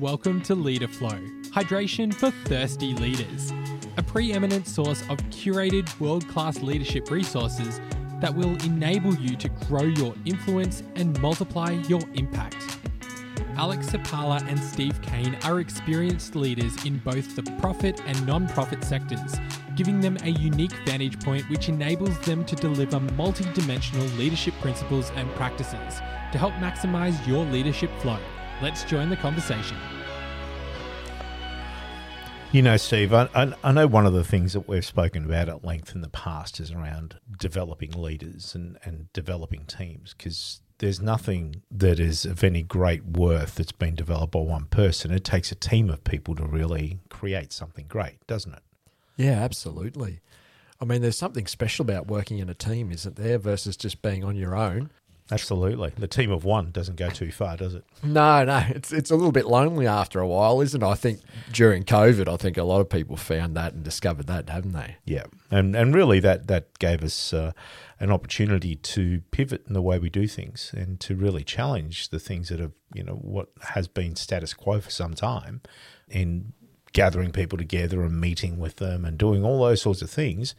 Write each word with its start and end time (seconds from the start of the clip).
Welcome 0.00 0.42
to 0.42 0.54
Leader 0.54 0.88
Flow, 0.88 1.18
hydration 1.44 2.12
for 2.12 2.30
thirsty 2.30 2.92
leaders, 2.92 3.54
a 3.96 4.02
preeminent 4.02 4.66
source 4.66 5.00
of 5.08 5.16
curated 5.30 5.88
world 5.98 6.28
class 6.28 6.60
leadership 6.60 7.10
resources 7.10 7.80
that 8.20 8.34
will 8.34 8.62
enable 8.62 9.14
you 9.14 9.36
to 9.36 9.48
grow 9.48 9.84
your 9.84 10.14
influence 10.26 10.82
and 10.96 11.18
multiply 11.22 11.70
your 11.88 12.02
impact. 12.12 12.78
Alex 13.56 13.86
Sapala 13.86 14.46
and 14.46 14.60
Steve 14.60 15.00
Kane 15.00 15.34
are 15.44 15.60
experienced 15.60 16.36
leaders 16.36 16.84
in 16.84 16.98
both 16.98 17.34
the 17.34 17.50
profit 17.58 18.02
and 18.04 18.26
non 18.26 18.46
profit 18.48 18.84
sectors, 18.84 19.36
giving 19.76 20.00
them 20.00 20.18
a 20.24 20.28
unique 20.28 20.74
vantage 20.84 21.18
point 21.20 21.48
which 21.48 21.70
enables 21.70 22.18
them 22.20 22.44
to 22.44 22.54
deliver 22.54 23.00
multi 23.00 23.50
dimensional 23.54 24.06
leadership 24.18 24.52
principles 24.60 25.10
and 25.16 25.26
practices 25.36 26.00
to 26.32 26.38
help 26.38 26.52
maximize 26.54 27.26
your 27.26 27.46
leadership 27.46 27.90
flow. 28.00 28.18
Let's 28.62 28.84
join 28.84 29.10
the 29.10 29.16
conversation. 29.16 29.76
You 32.52 32.62
know, 32.62 32.76
Steve, 32.78 33.12
I, 33.12 33.28
I, 33.34 33.52
I, 33.62 33.72
know 33.72 33.86
one 33.86 34.06
of 34.06 34.14
the 34.14 34.24
things 34.24 34.54
that 34.54 34.66
we've 34.66 34.84
spoken 34.84 35.26
about 35.26 35.48
at 35.48 35.64
length 35.64 35.94
in 35.94 36.00
the 36.00 36.08
past 36.08 36.58
is 36.58 36.70
around 36.70 37.18
developing 37.38 37.90
leaders 37.90 38.54
and, 38.54 38.78
and 38.82 39.12
developing 39.12 39.66
teams 39.66 40.14
because 40.16 40.62
there's 40.78 41.00
nothing 41.00 41.62
that 41.70 41.98
is 42.00 42.24
of 42.24 42.42
any 42.42 42.62
great 42.62 43.04
worth 43.04 43.56
that's 43.56 43.72
been 43.72 43.94
developed 43.94 44.32
by 44.32 44.40
one 44.40 44.66
person. 44.66 45.10
It 45.10 45.24
takes 45.24 45.52
a 45.52 45.54
team 45.54 45.90
of 45.90 46.04
people 46.04 46.34
to 46.36 46.46
really 46.46 47.00
create 47.10 47.52
something 47.52 47.86
great, 47.88 48.26
doesn't 48.26 48.54
it? 48.54 48.62
Yeah, 49.16 49.42
absolutely. 49.42 50.20
I 50.80 50.84
mean, 50.84 51.02
there's 51.02 51.18
something 51.18 51.46
special 51.46 51.82
about 51.82 52.06
working 52.06 52.38
in 52.38 52.48
a 52.48 52.54
team, 52.54 52.90
isn't 52.90 53.16
there, 53.16 53.38
versus 53.38 53.76
just 53.76 54.02
being 54.02 54.24
on 54.24 54.36
your 54.36 54.54
own. 54.54 54.90
Absolutely. 55.30 55.92
The 55.98 56.06
team 56.06 56.30
of 56.30 56.44
one 56.44 56.70
doesn't 56.70 56.96
go 56.96 57.10
too 57.10 57.32
far, 57.32 57.56
does 57.56 57.74
it? 57.74 57.84
No, 58.02 58.44
no. 58.44 58.62
It's 58.68 58.92
it's 58.92 59.10
a 59.10 59.16
little 59.16 59.32
bit 59.32 59.46
lonely 59.46 59.86
after 59.86 60.20
a 60.20 60.28
while, 60.28 60.60
isn't 60.60 60.82
it? 60.82 60.86
I 60.86 60.94
think 60.94 61.20
during 61.52 61.82
COVID, 61.82 62.32
I 62.32 62.36
think 62.36 62.56
a 62.56 62.62
lot 62.62 62.80
of 62.80 62.88
people 62.88 63.16
found 63.16 63.56
that 63.56 63.72
and 63.72 63.82
discovered 63.82 64.28
that, 64.28 64.48
haven't 64.48 64.72
they? 64.72 64.96
Yeah. 65.04 65.24
And 65.50 65.74
and 65.74 65.94
really 65.94 66.20
that 66.20 66.46
that 66.46 66.78
gave 66.78 67.02
us 67.02 67.32
uh, 67.32 67.52
an 67.98 68.12
opportunity 68.12 68.76
to 68.76 69.22
pivot 69.32 69.64
in 69.66 69.72
the 69.72 69.82
way 69.82 69.98
we 69.98 70.10
do 70.10 70.28
things 70.28 70.72
and 70.76 71.00
to 71.00 71.16
really 71.16 71.42
challenge 71.42 72.10
the 72.10 72.20
things 72.20 72.48
that 72.50 72.60
have, 72.60 72.72
you 72.94 73.02
know, 73.02 73.14
what 73.14 73.48
has 73.62 73.88
been 73.88 74.14
status 74.14 74.54
quo 74.54 74.80
for 74.80 74.90
some 74.90 75.14
time 75.14 75.60
in 76.08 76.52
gathering 76.92 77.32
people 77.32 77.58
together 77.58 78.02
and 78.02 78.20
meeting 78.20 78.58
with 78.58 78.76
them 78.76 79.04
and 79.04 79.18
doing 79.18 79.44
all 79.44 79.64
those 79.64 79.82
sorts 79.82 80.02
of 80.02 80.10
things. 80.10 80.54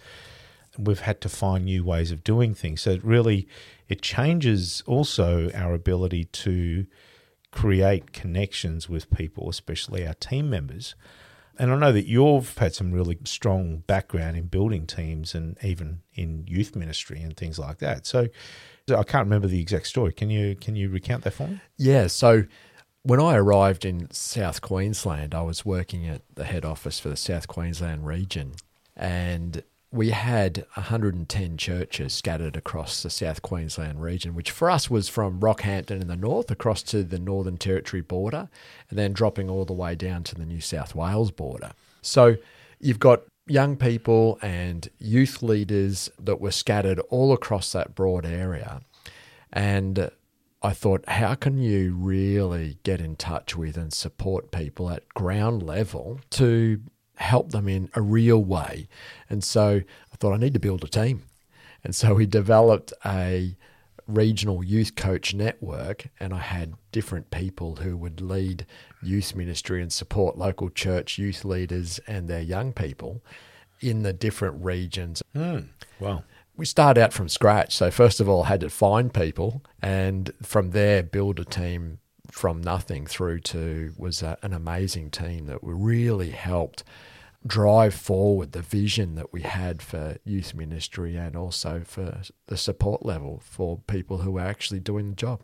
We've 0.78 1.00
had 1.00 1.22
to 1.22 1.30
find 1.30 1.66
new 1.66 1.84
ways 1.84 2.12
of 2.12 2.24
doing 2.24 2.54
things. 2.54 2.82
So 2.82 2.92
it 2.92 3.04
really 3.04 3.48
it 3.88 4.02
changes 4.02 4.84
also 4.86 5.50
our 5.54 5.74
ability 5.74 6.26
to 6.26 6.86
create 7.52 8.12
connections 8.14 8.90
with 8.90 9.10
people, 9.10 9.50
especially 9.50 10.06
our 10.06 10.14
team 10.14 10.50
members. 10.50 10.96
And 11.60 11.72
I 11.72 11.78
know 11.78 11.92
that 11.92 12.06
you've 12.06 12.58
had 12.58 12.76
some 12.76 12.92
really 12.92 13.18
strong 13.24 13.80
background 13.88 14.38
in 14.38 14.46
building 14.46 14.86
teams 14.86 15.34
and 15.34 15.58
even 15.64 16.02
in 16.14 16.46
youth 16.48 16.76
ministry 16.76 17.22
and 17.22 17.36
things 17.36 17.58
like 17.58 17.80
that. 17.80 18.06
So 18.06 18.28
I 18.90 19.04
can't 19.04 19.26
remember 19.26 19.48
the 19.48 19.60
exact 19.60 19.88
story. 19.88 20.14
Can 20.14 20.30
you 20.30 20.56
can 20.56 20.76
you 20.76 20.90
recount 20.90 21.24
that 21.24 21.32
for 21.32 21.48
me? 21.48 21.60
Yeah. 21.78 22.08
So 22.08 22.44
when 23.02 23.20
I 23.20 23.36
arrived 23.36 23.86
in 23.86 24.12
South 24.12 24.62
Queensland, 24.62 25.34
I 25.34 25.42
was 25.42 25.66
working 25.66 26.06
at 26.08 26.22
the 26.36 26.44
head 26.44 26.64
office 26.64 27.00
for 27.00 27.10
the 27.10 27.18
South 27.18 27.48
Queensland 27.48 28.06
region, 28.06 28.54
and 28.96 29.64
we 29.92 30.10
had 30.10 30.66
110 30.74 31.58
churches 31.58 32.14
scattered 32.14 32.58
across 32.58 33.04
the 33.04 33.10
South 33.10 33.42
Queensland 33.42 34.02
region, 34.02 34.36
which 34.36 34.52
for 34.52 34.70
us 34.70 34.90
was 34.90 35.08
from 35.08 35.40
Rockhampton 35.40 36.02
in 36.02 36.08
the 36.08 36.18
north 36.18 36.52
across 36.52 36.84
to 36.84 37.04
the 37.04 37.20
Northern 37.20 37.58
Territory 37.58 38.02
border, 38.02 38.50
and 38.90 39.00
then 39.00 39.14
dropping 39.14 39.50
all 39.50 39.66
the 39.66 39.74
way 39.74 39.96
down 39.96 40.24
to 40.24 40.36
the 40.36 40.46
New 40.46 40.60
South 40.60 40.94
Wales 40.94 41.32
border. 41.32 41.72
So 42.02 42.36
you've 42.80 43.00
got 43.00 43.22
young 43.48 43.78
people 43.78 44.38
and 44.42 44.90
youth 45.00 45.42
leaders 45.42 46.10
that 46.20 46.42
were 46.42 46.52
scattered 46.52 47.00
all 47.10 47.32
across 47.32 47.72
that 47.72 47.96
broad 47.96 48.26
area. 48.26 48.82
And 49.54 50.12
I 50.62 50.74
thought, 50.74 51.08
how 51.08 51.36
can 51.36 51.58
you 51.58 51.96
really 51.96 52.78
get 52.84 53.00
in 53.00 53.16
touch 53.16 53.56
with 53.56 53.78
and 53.78 53.94
support 53.94 54.52
people 54.52 54.90
at 54.90 55.08
ground 55.10 55.64
level 55.64 56.20
to 56.32 56.82
help 57.18 57.52
them 57.52 57.68
in 57.68 57.90
a 57.94 58.02
real 58.02 58.44
way. 58.44 58.88
And 59.30 59.44
so 59.44 59.82
I 60.12 60.16
thought 60.16 60.34
I 60.34 60.38
need 60.38 60.54
to 60.54 60.60
build 60.60 60.84
a 60.84 60.88
team. 60.88 61.24
And 61.84 61.96
so 61.96 62.16
we 62.16 62.26
developed 62.26 62.94
a 63.06 63.56
regional 64.08 64.64
youth 64.64 64.96
coach 64.96 65.34
network, 65.34 66.08
and 66.20 66.34
I 66.34 66.40
had 66.40 66.76
different 66.92 67.30
people 67.30 67.78
who 67.78 67.98
would 67.98 68.22
lead 68.22 68.66
youth 69.02 69.36
ministry 69.36 69.82
and 69.82 69.92
support 69.92 70.38
local 70.38 70.70
church 70.70 71.18
youth 71.18 71.44
leaders 71.44 72.00
and 72.08 72.28
their 72.28 72.42
young 72.42 72.74
people 72.74 73.22
in 73.82 74.04
the 74.04 74.14
different 74.14 74.64
regions. 74.64 75.22
Mm, 75.36 75.68
wow. 76.00 76.24
We 76.56 76.66
started 76.66 77.02
out 77.02 77.14
from 77.14 77.30
scratch. 77.30 77.76
So, 77.76 77.92
first 77.92 78.20
of 78.20 78.28
all, 78.28 78.44
I 78.44 78.48
had 78.48 78.62
to 78.62 78.70
find 78.70 79.14
people 79.14 79.62
and 79.82 80.32
from 80.42 80.72
there 80.72 81.04
build 81.04 81.40
a 81.40 81.46
team 81.46 82.00
from 82.32 82.62
nothing 82.62 83.06
through 83.06 83.40
to 83.40 83.94
was 83.98 84.22
a, 84.22 84.38
an 84.42 84.54
amazing 84.54 85.12
team 85.12 85.46
that 85.48 85.60
really 85.62 86.32
helped 86.32 86.84
drive 87.48 87.94
forward 87.94 88.52
the 88.52 88.62
vision 88.62 89.16
that 89.16 89.32
we 89.34 89.42
had 89.42 89.82
for 89.82 90.18
youth 90.24 90.54
ministry 90.54 91.16
and 91.16 91.36
also 91.36 91.82
for 91.86 92.22
the 92.48 92.58
support 92.58 93.06
level 93.06 93.42
for 93.44 93.80
people 93.88 94.20
who 94.20 94.38
are 94.38 94.46
actually 94.46 94.80
doing 94.80 95.10
the 95.10 95.16
job. 95.16 95.42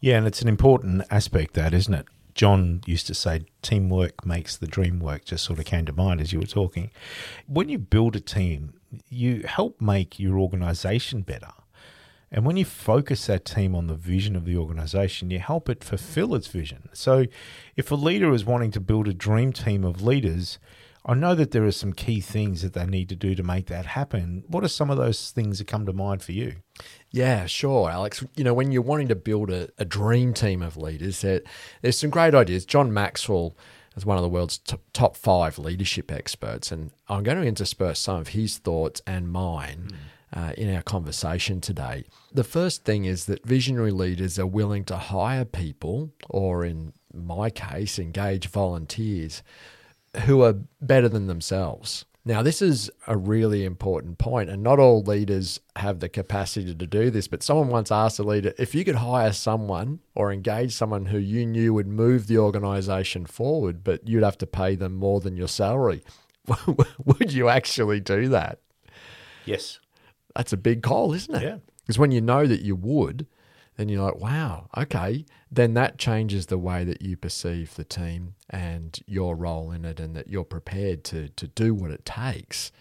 Yeah, 0.00 0.18
and 0.18 0.26
it's 0.26 0.42
an 0.42 0.48
important 0.48 1.02
aspect 1.10 1.54
that, 1.54 1.74
isn't 1.74 1.94
it? 1.94 2.06
John 2.34 2.80
used 2.86 3.06
to 3.08 3.14
say 3.14 3.42
teamwork 3.60 4.24
makes 4.24 4.56
the 4.56 4.66
dream 4.66 5.00
work, 5.00 5.24
just 5.24 5.44
sort 5.44 5.58
of 5.58 5.64
came 5.64 5.84
to 5.86 5.92
mind 5.92 6.20
as 6.20 6.32
you 6.32 6.38
were 6.38 6.46
talking. 6.46 6.90
When 7.46 7.68
you 7.68 7.78
build 7.78 8.16
a 8.16 8.20
team, 8.20 8.74
you 9.08 9.42
help 9.46 9.80
make 9.80 10.18
your 10.18 10.38
organization 10.38 11.22
better. 11.22 11.52
And 12.32 12.46
when 12.46 12.56
you 12.56 12.64
focus 12.64 13.26
that 13.26 13.44
team 13.44 13.74
on 13.74 13.88
the 13.88 13.94
vision 13.94 14.36
of 14.36 14.44
the 14.44 14.56
organization, 14.56 15.30
you 15.30 15.40
help 15.40 15.68
it 15.68 15.82
fulfill 15.82 16.34
its 16.34 16.46
vision. 16.46 16.88
So 16.92 17.26
if 17.76 17.90
a 17.90 17.96
leader 17.96 18.32
is 18.32 18.44
wanting 18.44 18.70
to 18.72 18.80
build 18.80 19.08
a 19.08 19.12
dream 19.12 19.52
team 19.52 19.84
of 19.84 20.00
leaders, 20.00 20.60
I 21.06 21.14
know 21.14 21.34
that 21.34 21.52
there 21.52 21.64
are 21.64 21.72
some 21.72 21.94
key 21.94 22.20
things 22.20 22.60
that 22.62 22.74
they 22.74 22.84
need 22.84 23.08
to 23.08 23.16
do 23.16 23.34
to 23.34 23.42
make 23.42 23.66
that 23.66 23.86
happen. 23.86 24.44
What 24.48 24.64
are 24.64 24.68
some 24.68 24.90
of 24.90 24.98
those 24.98 25.30
things 25.30 25.58
that 25.58 25.66
come 25.66 25.86
to 25.86 25.92
mind 25.92 26.22
for 26.22 26.32
you? 26.32 26.56
Yeah, 27.10 27.46
sure, 27.46 27.90
Alex. 27.90 28.22
You 28.36 28.44
know, 28.44 28.52
when 28.52 28.70
you're 28.70 28.82
wanting 28.82 29.08
to 29.08 29.14
build 29.14 29.50
a, 29.50 29.68
a 29.78 29.84
dream 29.84 30.34
team 30.34 30.60
of 30.60 30.76
leaders, 30.76 31.22
there, 31.22 31.40
there's 31.80 31.98
some 31.98 32.10
great 32.10 32.34
ideas. 32.34 32.66
John 32.66 32.92
Maxwell 32.92 33.56
is 33.96 34.04
one 34.04 34.18
of 34.18 34.22
the 34.22 34.28
world's 34.28 34.58
top, 34.58 34.82
top 34.92 35.16
five 35.16 35.58
leadership 35.58 36.12
experts, 36.12 36.70
and 36.70 36.90
I'm 37.08 37.22
going 37.22 37.40
to 37.40 37.46
intersperse 37.46 37.98
some 37.98 38.20
of 38.20 38.28
his 38.28 38.58
thoughts 38.58 39.00
and 39.06 39.30
mine. 39.30 39.88
Mm. 39.92 39.96
Uh, 40.32 40.52
in 40.56 40.72
our 40.72 40.82
conversation 40.82 41.60
today. 41.60 42.04
The 42.32 42.44
first 42.44 42.84
thing 42.84 43.04
is 43.04 43.24
that 43.24 43.44
visionary 43.44 43.90
leaders 43.90 44.38
are 44.38 44.46
willing 44.46 44.84
to 44.84 44.96
hire 44.96 45.44
people, 45.44 46.12
or 46.28 46.64
in 46.64 46.92
my 47.12 47.50
case, 47.50 47.98
engage 47.98 48.46
volunteers 48.46 49.42
who 50.24 50.42
are 50.42 50.54
better 50.80 51.08
than 51.08 51.26
themselves. 51.26 52.04
Now, 52.22 52.42
this 52.42 52.60
is 52.60 52.90
a 53.06 53.16
really 53.16 53.64
important 53.64 54.18
point, 54.18 54.50
and 54.50 54.62
not 54.62 54.78
all 54.78 55.02
leaders 55.02 55.58
have 55.76 56.00
the 56.00 56.08
capacity 56.08 56.74
to 56.74 56.86
do 56.86 57.10
this. 57.10 57.26
But 57.28 57.42
someone 57.42 57.68
once 57.68 57.90
asked 57.90 58.18
a 58.18 58.22
leader 58.22 58.52
if 58.58 58.74
you 58.74 58.84
could 58.84 58.96
hire 58.96 59.32
someone 59.32 60.00
or 60.14 60.30
engage 60.30 60.74
someone 60.74 61.06
who 61.06 61.18
you 61.18 61.46
knew 61.46 61.72
would 61.72 61.86
move 61.86 62.26
the 62.26 62.36
organization 62.36 63.24
forward, 63.24 63.82
but 63.82 64.06
you'd 64.06 64.22
have 64.22 64.36
to 64.38 64.46
pay 64.46 64.74
them 64.74 64.96
more 64.96 65.20
than 65.20 65.36
your 65.36 65.48
salary, 65.48 66.04
would 67.04 67.32
you 67.32 67.48
actually 67.48 68.00
do 68.00 68.28
that? 68.28 68.58
Yes. 69.46 69.80
That's 70.36 70.52
a 70.52 70.58
big 70.58 70.82
call, 70.82 71.14
isn't 71.14 71.34
it? 71.34 71.42
Yeah. 71.42 71.58
Because 71.80 71.98
when 71.98 72.12
you 72.12 72.20
know 72.20 72.46
that 72.46 72.60
you 72.60 72.76
would, 72.76 73.26
then 73.80 73.88
you're 73.88 74.04
like, 74.04 74.20
wow, 74.20 74.68
okay. 74.76 75.24
Then 75.50 75.72
that 75.74 75.96
changes 75.96 76.46
the 76.46 76.58
way 76.58 76.84
that 76.84 77.00
you 77.00 77.16
perceive 77.16 77.74
the 77.74 77.84
team 77.84 78.34
and 78.50 78.98
your 79.06 79.34
role 79.34 79.72
in 79.72 79.86
it, 79.86 79.98
and 79.98 80.14
that 80.14 80.28
you're 80.28 80.44
prepared 80.44 81.02
to 81.04 81.30
to 81.30 81.46
do 81.48 81.72
what 81.72 81.90
it 81.90 82.04
takes 82.04 82.72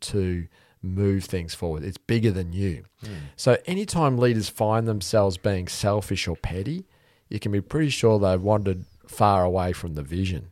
to 0.00 0.48
move 0.82 1.24
things 1.24 1.54
forward. 1.54 1.84
It's 1.84 1.96
bigger 1.96 2.32
than 2.32 2.52
you. 2.52 2.84
Mm. 3.04 3.10
So 3.36 3.56
anytime 3.66 4.18
leaders 4.18 4.48
find 4.48 4.88
themselves 4.88 5.36
being 5.36 5.68
selfish 5.68 6.26
or 6.26 6.36
petty, 6.36 6.86
you 7.28 7.38
can 7.38 7.52
be 7.52 7.60
pretty 7.60 7.90
sure 7.90 8.18
they've 8.18 8.40
wandered 8.40 8.84
far 9.06 9.44
away 9.44 9.72
from 9.72 9.94
the 9.94 10.02
vision. 10.02 10.50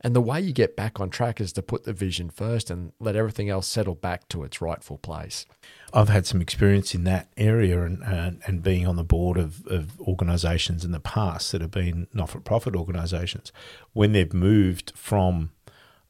And 0.00 0.14
the 0.14 0.20
way 0.20 0.40
you 0.40 0.52
get 0.52 0.76
back 0.76 1.00
on 1.00 1.08
track 1.08 1.40
is 1.40 1.52
to 1.54 1.62
put 1.62 1.84
the 1.84 1.92
vision 1.94 2.28
first 2.28 2.70
and 2.70 2.92
let 3.00 3.16
everything 3.16 3.48
else 3.48 3.66
settle 3.66 3.94
back 3.94 4.28
to 4.28 4.44
its 4.44 4.60
rightful 4.60 4.98
place. 4.98 5.46
I've 5.96 6.08
had 6.08 6.26
some 6.26 6.40
experience 6.40 6.92
in 6.92 7.04
that 7.04 7.28
area 7.36 7.84
and, 7.84 8.02
and, 8.02 8.42
and 8.46 8.62
being 8.64 8.84
on 8.84 8.96
the 8.96 9.04
board 9.04 9.36
of, 9.38 9.64
of 9.68 10.00
organisations 10.00 10.84
in 10.84 10.90
the 10.90 10.98
past 10.98 11.52
that 11.52 11.60
have 11.60 11.70
been 11.70 12.08
not 12.12 12.30
for 12.30 12.40
profit 12.40 12.74
organisations. 12.74 13.52
When 13.92 14.10
they've 14.10 14.34
moved 14.34 14.92
from 14.96 15.52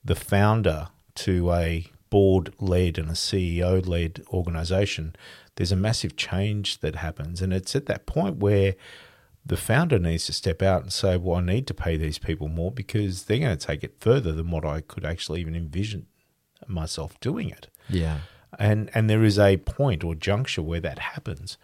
the 0.02 0.14
founder 0.14 0.88
to 1.16 1.52
a 1.52 1.86
board 2.08 2.54
led 2.58 2.96
and 2.96 3.10
a 3.10 3.14
CEO 3.14 3.86
led 3.86 4.24
organisation, 4.32 5.14
there's 5.56 5.72
a 5.72 5.76
massive 5.76 6.16
change 6.16 6.80
that 6.80 6.96
happens. 6.96 7.42
And 7.42 7.52
it's 7.52 7.76
at 7.76 7.84
that 7.86 8.06
point 8.06 8.36
where 8.36 8.76
the 9.44 9.58
founder 9.58 9.98
needs 9.98 10.24
to 10.26 10.32
step 10.32 10.62
out 10.62 10.82
and 10.82 10.92
say, 10.92 11.18
well, 11.18 11.38
I 11.38 11.42
need 11.42 11.66
to 11.66 11.74
pay 11.74 11.98
these 11.98 12.18
people 12.18 12.48
more 12.48 12.72
because 12.72 13.24
they're 13.24 13.38
going 13.38 13.56
to 13.56 13.66
take 13.66 13.84
it 13.84 13.96
further 14.00 14.32
than 14.32 14.50
what 14.50 14.64
I 14.64 14.80
could 14.80 15.04
actually 15.04 15.42
even 15.42 15.54
envision 15.54 16.06
myself 16.66 17.20
doing 17.20 17.50
it. 17.50 17.68
Yeah. 17.90 18.20
And, 18.58 18.90
and 18.94 19.08
there 19.08 19.24
is 19.24 19.38
a 19.38 19.56
point 19.58 20.04
or 20.04 20.14
juncture 20.14 20.62
where 20.62 20.80
that 20.80 20.98
happens. 20.98 21.58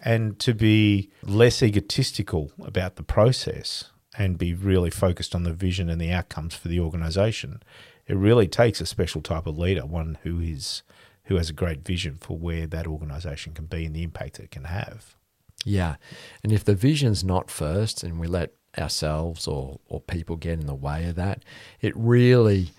And 0.00 0.38
to 0.40 0.54
be 0.54 1.10
less 1.22 1.62
egotistical 1.62 2.52
about 2.62 2.96
the 2.96 3.02
process 3.02 3.90
and 4.16 4.38
be 4.38 4.54
really 4.54 4.90
focused 4.90 5.34
on 5.34 5.44
the 5.44 5.52
vision 5.52 5.88
and 5.88 6.00
the 6.00 6.10
outcomes 6.10 6.54
for 6.54 6.68
the 6.68 6.80
organization, 6.80 7.62
it 8.06 8.16
really 8.16 8.46
takes 8.46 8.80
a 8.80 8.86
special 8.86 9.22
type 9.22 9.46
of 9.46 9.58
leader, 9.58 9.86
one 9.86 10.18
who 10.22 10.40
is 10.40 10.82
who 11.24 11.36
has 11.36 11.48
a 11.48 11.54
great 11.54 11.84
vision 11.84 12.18
for 12.20 12.36
where 12.36 12.66
that 12.66 12.86
organization 12.86 13.54
can 13.54 13.64
be 13.64 13.86
and 13.86 13.94
the 13.94 14.02
impact 14.02 14.38
it 14.38 14.50
can 14.50 14.64
have. 14.64 15.16
Yeah. 15.64 15.96
And 16.42 16.52
if 16.52 16.64
the 16.64 16.74
vision's 16.74 17.24
not 17.24 17.50
first 17.50 18.02
and 18.02 18.20
we 18.20 18.26
let 18.26 18.52
ourselves 18.78 19.46
or, 19.46 19.80
or 19.88 20.00
people 20.00 20.36
get 20.36 20.60
in 20.60 20.66
the 20.66 20.74
way 20.74 21.08
of 21.08 21.16
that, 21.16 21.42
it 21.80 21.96
really, 21.96 22.72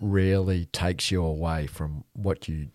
really 0.00 0.64
takes 0.66 1.10
you 1.10 1.22
away 1.22 1.66
from 1.66 2.04
what 2.14 2.48
you 2.48 2.68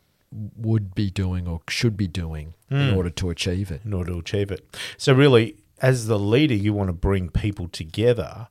would 0.55 0.93
be 0.93 1.09
doing 1.09 1.47
or 1.47 1.61
should 1.69 1.95
be 1.95 2.07
doing 2.07 2.53
in 2.69 2.89
hmm. 2.89 2.97
order 2.97 3.09
to 3.09 3.29
achieve 3.29 3.71
it. 3.71 3.81
in 3.85 3.93
order 3.93 4.13
to 4.13 4.19
achieve 4.19 4.51
it. 4.51 4.65
So, 4.97 5.13
really, 5.13 5.57
as 5.81 6.07
the 6.07 6.19
leader, 6.19 6.55
you 6.55 6.73
want 6.73 6.89
to 6.89 6.93
bring 6.93 7.29
people 7.29 7.67
together 7.67 8.47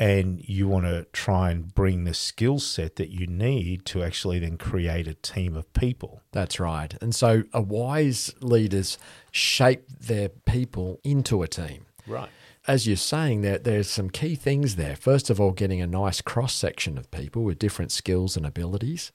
and 0.00 0.42
you 0.48 0.66
want 0.66 0.86
to 0.86 1.06
try 1.12 1.50
and 1.50 1.74
bring 1.74 2.04
the 2.04 2.14
skill 2.14 2.58
set 2.58 2.96
that 2.96 3.10
you 3.10 3.26
need 3.26 3.84
to 3.84 4.02
actually 4.02 4.38
then 4.38 4.56
create 4.56 5.06
a 5.06 5.12
team 5.12 5.54
of 5.54 5.70
people. 5.74 6.22
That's 6.32 6.58
right. 6.58 6.96
And 7.02 7.14
so 7.14 7.42
a 7.52 7.60
wise 7.60 8.32
leaders 8.40 8.96
shape 9.30 9.86
their 9.88 10.30
people 10.30 11.00
into 11.04 11.42
a 11.42 11.48
team. 11.48 11.84
Right. 12.06 12.30
As 12.66 12.86
you're 12.86 12.96
saying, 12.96 13.42
there 13.42 13.58
there's 13.58 13.90
some 13.90 14.08
key 14.08 14.36
things 14.36 14.76
there. 14.76 14.96
First 14.96 15.28
of 15.28 15.38
all, 15.38 15.52
getting 15.52 15.82
a 15.82 15.86
nice 15.86 16.22
cross 16.22 16.54
section 16.54 16.96
of 16.96 17.10
people 17.10 17.42
with 17.42 17.58
different 17.58 17.92
skills 17.92 18.38
and 18.38 18.46
abilities. 18.46 19.12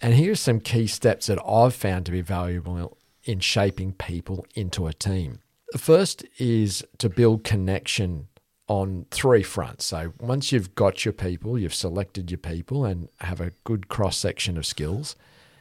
And 0.00 0.14
here's 0.14 0.40
some 0.40 0.60
key 0.60 0.86
steps 0.86 1.26
that 1.26 1.42
I've 1.44 1.74
found 1.74 2.06
to 2.06 2.12
be 2.12 2.20
valuable 2.20 2.96
in 3.24 3.40
shaping 3.40 3.92
people 3.92 4.46
into 4.54 4.86
a 4.86 4.92
team. 4.92 5.40
The 5.72 5.78
first 5.78 6.24
is 6.38 6.84
to 6.98 7.08
build 7.08 7.44
connection 7.44 8.28
on 8.68 9.06
three 9.10 9.42
fronts. 9.42 9.86
So 9.86 10.12
once 10.20 10.52
you've 10.52 10.74
got 10.74 11.04
your 11.04 11.12
people, 11.12 11.58
you've 11.58 11.74
selected 11.74 12.30
your 12.30 12.38
people 12.38 12.84
and 12.84 13.08
have 13.20 13.40
a 13.40 13.52
good 13.64 13.88
cross 13.88 14.16
section 14.16 14.56
of 14.56 14.66
skills, 14.66 15.16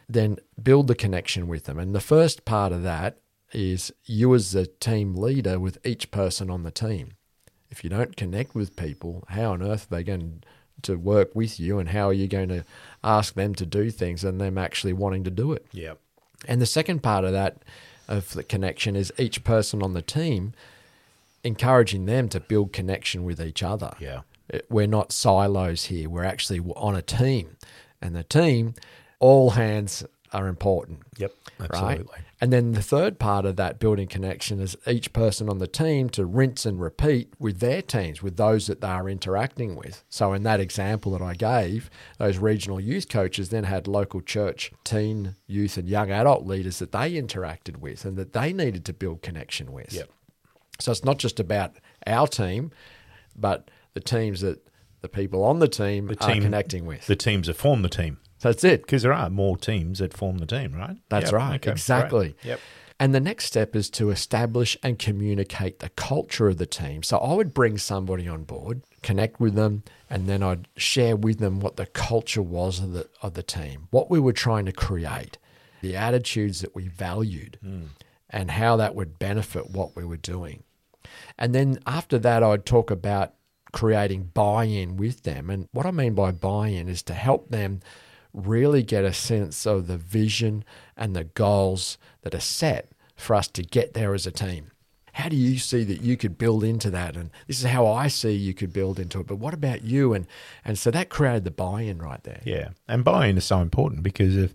then 0.08 0.38
build 0.62 0.88
the 0.88 0.96
connection 0.96 1.48
with 1.48 1.66
them. 1.66 1.80
And 1.80 1.96
the 1.96 2.00
first 2.00 2.46
part 2.46 2.72
of 2.72 2.84
that 2.84 3.18
is 3.54 3.92
you 4.06 4.36
as 4.36 4.52
the 4.52 4.68
team 4.68 5.16
leader 5.16 5.60
with 5.60 5.78
each 5.86 6.12
person 6.12 6.50
on 6.50 6.64
the 6.64 6.72
team. 6.72 7.14
If 7.70 7.84
you 7.84 7.90
don't 7.90 8.16
connect 8.16 8.56
with 8.56 8.76
people, 8.76 9.24
how 9.30 9.52
on 9.52 9.62
earth 9.62 9.88
are 9.92 9.96
they 9.96 10.04
going 10.04 10.42
to 10.42 10.48
work 10.88 11.36
with 11.36 11.60
you 11.60 11.80
and 11.80 11.90
how 11.90 12.08
are 12.10 12.14
you 12.14 12.28
going 12.28 12.50
to 12.50 12.64
ask 13.04 13.34
them 13.34 13.56
to 13.56 13.66
do 13.66 13.90
things 13.90 14.24
and 14.24 14.40
them 14.40 14.58
actually 14.58 14.94
wanting 14.94 15.24
to 15.24 15.32
do 15.32 15.52
it? 15.54 15.66
Yeah. 15.72 15.94
And 16.48 16.62
the 16.62 16.66
second 16.66 17.02
part 17.04 17.26
of 17.26 17.32
that, 17.32 17.58
of 18.08 18.34
the 18.34 18.44
connection, 18.44 18.96
is 18.96 19.12
each 19.18 19.44
person 19.44 19.82
on 19.82 19.94
the 19.94 20.02
team 20.02 20.54
encouraging 21.44 22.06
them 22.06 22.30
to 22.30 22.40
build 22.40 22.74
connection 22.74 23.24
with 23.24 23.42
each 23.42 23.64
other. 23.64 23.94
Yeah. 24.00 24.22
Eh, 24.52 24.60
we're 24.70 24.88
not 24.88 25.12
silos 25.12 25.86
here. 25.86 26.10
We're 26.10 26.24
actually 26.24 26.60
on 26.60 26.96
a 26.96 27.02
team. 27.02 27.58
And 28.02 28.16
the 28.16 28.24
team, 28.24 28.76
all 29.20 29.52
hands 29.52 30.06
are 30.34 30.48
important. 30.48 31.00
Yep. 31.18 31.34
Right. 31.72 32.06
And 32.40 32.54
then 32.54 32.74
the 32.74 32.84
third 32.84 33.18
part 33.18 33.46
of 33.46 33.56
that 33.56 33.80
building 33.80 34.08
connection 34.08 34.60
is 34.60 34.78
each 34.86 35.12
person 35.12 35.50
on 35.50 35.58
the 35.58 35.68
team 35.68 36.10
to 36.12 36.26
rinse 36.26 36.68
and 36.68 36.80
repeat 36.80 37.34
with 37.40 37.60
their 37.60 37.82
teams, 37.82 38.22
with 38.22 38.38
those 38.38 38.68
that 38.68 38.80
they 38.80 38.88
are 38.88 39.10
interacting 39.10 39.76
with. 39.76 40.04
So, 40.08 40.34
in 40.34 40.44
that 40.44 40.60
example 40.60 41.14
that 41.14 41.22
I 41.22 41.34
gave, 41.34 41.90
those 42.20 42.38
regional 42.38 42.80
youth 42.80 43.10
coaches 43.10 43.50
then 43.50 43.64
had 43.64 43.88
local 43.88 44.22
church 44.22 44.72
teen, 44.84 45.36
youth, 45.48 45.78
and 45.78 45.90
young 45.90 46.12
adult 46.12 46.46
leaders 46.46 46.78
that 46.80 46.92
they 46.92 47.14
interacted 47.14 47.78
with 47.78 48.06
and 48.06 48.18
that 48.18 48.34
they 48.34 48.54
needed 48.54 48.86
to 48.86 48.94
build 48.94 49.24
connection 49.24 49.72
with. 49.72 49.92
Yep. 49.94 50.10
So, 50.80 50.92
it's 50.92 51.04
not 51.04 51.18
just 51.18 51.40
about 51.40 51.78
our 52.06 52.28
team, 52.28 52.70
but 53.36 53.72
the 53.96 54.00
teams 54.00 54.42
that 54.42 54.68
the 55.02 55.10
people 55.10 55.44
on 55.44 55.58
the 55.58 55.68
team 55.68 56.10
are 56.12 56.16
team- 56.16 56.44
connecting 56.44 56.86
with. 56.86 57.08
The 57.08 57.16
teams 57.16 57.48
that 57.48 57.56
form 57.56 57.82
the 57.82 57.90
team. 57.90 58.20
That's 58.48 58.64
it. 58.64 58.82
Because 58.82 59.04
there 59.04 59.14
are 59.14 59.30
more 59.30 59.58
teams 59.58 60.00
that 60.00 60.16
form 60.16 60.38
the 60.38 60.46
team, 60.46 60.74
right? 60.74 60.98
That's 61.10 61.32
Yep. 61.32 61.34
right. 61.34 61.56
Okay, 61.56 61.72
exactly. 61.72 62.30
great. 62.30 62.46
Yep. 62.46 62.60
And 63.00 63.14
the 63.14 63.20
next 63.20 63.46
step 63.46 63.76
is 63.76 63.90
to 63.92 64.10
establish 64.10 64.76
and 64.82 64.98
communicate 64.98 65.80
the 65.80 65.90
culture 65.90 66.48
of 66.48 66.58
the 66.58 66.66
team. 66.66 67.04
So 67.04 67.18
I 67.18 67.34
would 67.34 67.54
bring 67.54 67.78
somebody 67.78 68.28
on 68.28 68.44
board, 68.44 68.82
connect 69.04 69.40
with 69.40 69.54
them, 69.54 69.84
and 70.10 70.28
then 70.28 70.42
I'd 70.42 70.68
share 70.78 71.16
with 71.16 71.38
them 71.38 71.60
what 71.60 71.76
the 71.76 71.86
culture 71.86 72.42
was 72.42 72.80
of 72.80 72.94
the 72.94 73.08
of 73.22 73.36
the 73.36 73.44
team, 73.44 73.88
what 73.92 74.10
we 74.10 74.20
were 74.20 74.34
trying 74.34 74.66
to 74.66 74.72
create, 74.72 75.38
the 75.82 75.96
attitudes 75.96 76.62
that 76.62 76.74
we 76.74 76.88
valued, 76.88 77.60
hmm. 77.62 77.84
and 78.32 78.52
how 78.52 78.78
that 78.78 78.96
would 78.96 79.20
benefit 79.20 79.70
what 79.70 79.96
we 79.96 80.04
were 80.04 80.18
doing. 80.18 80.64
And 81.38 81.54
then 81.54 81.78
after 81.86 82.18
that, 82.18 82.42
I'd 82.42 82.66
talk 82.66 82.90
about 82.90 83.34
creating 83.74 84.32
buy 84.34 84.64
in 84.64 84.98
with 84.98 85.22
them. 85.22 85.52
And 85.52 85.68
what 85.72 85.86
I 85.86 85.92
mean 85.92 86.16
by 86.16 86.32
buy 86.32 86.70
in 86.70 86.88
is 86.90 87.04
to 87.04 87.14
help 87.14 87.50
them 87.50 87.82
really 88.38 88.84
get 88.84 89.04
a 89.04 89.14
sense 89.14 89.66
of 89.66 89.88
the 89.88 89.98
vision 89.98 90.64
and 90.96 91.16
the 91.16 91.24
goals 91.24 91.98
that 92.22 92.36
are 92.36 92.40
set 92.40 92.92
for 93.16 93.36
us 93.36 93.48
to 93.50 93.64
get 93.64 93.94
there 93.94 94.14
as 94.14 94.28
a 94.28 94.32
team. 94.32 94.72
How 95.14 95.30
do 95.30 95.36
you 95.36 95.58
see 95.58 95.84
that 95.84 96.02
you 96.02 96.16
could 96.16 96.38
build 96.38 96.64
into 96.64 96.92
that? 96.92 97.18
And 97.18 97.32
this 97.48 97.58
is 97.58 97.66
how 97.66 97.88
I 97.88 98.08
see 98.08 98.34
you 98.34 98.54
could 98.54 98.72
build 98.72 99.00
into 99.00 99.20
it. 99.20 99.26
But 99.26 99.38
what 99.40 99.56
about 99.56 99.84
you? 99.84 100.14
And 100.14 100.28
and 100.64 100.78
so 100.78 100.92
that 100.92 101.10
created 101.10 101.44
the 101.44 101.50
buy-in 101.50 101.98
right 101.98 102.24
there. 102.24 102.42
Yeah, 102.46 102.70
and 102.88 103.04
buy-in 103.04 103.36
is 103.36 103.46
so 103.46 103.60
important 103.60 104.04
because 104.04 104.38
if 104.38 104.54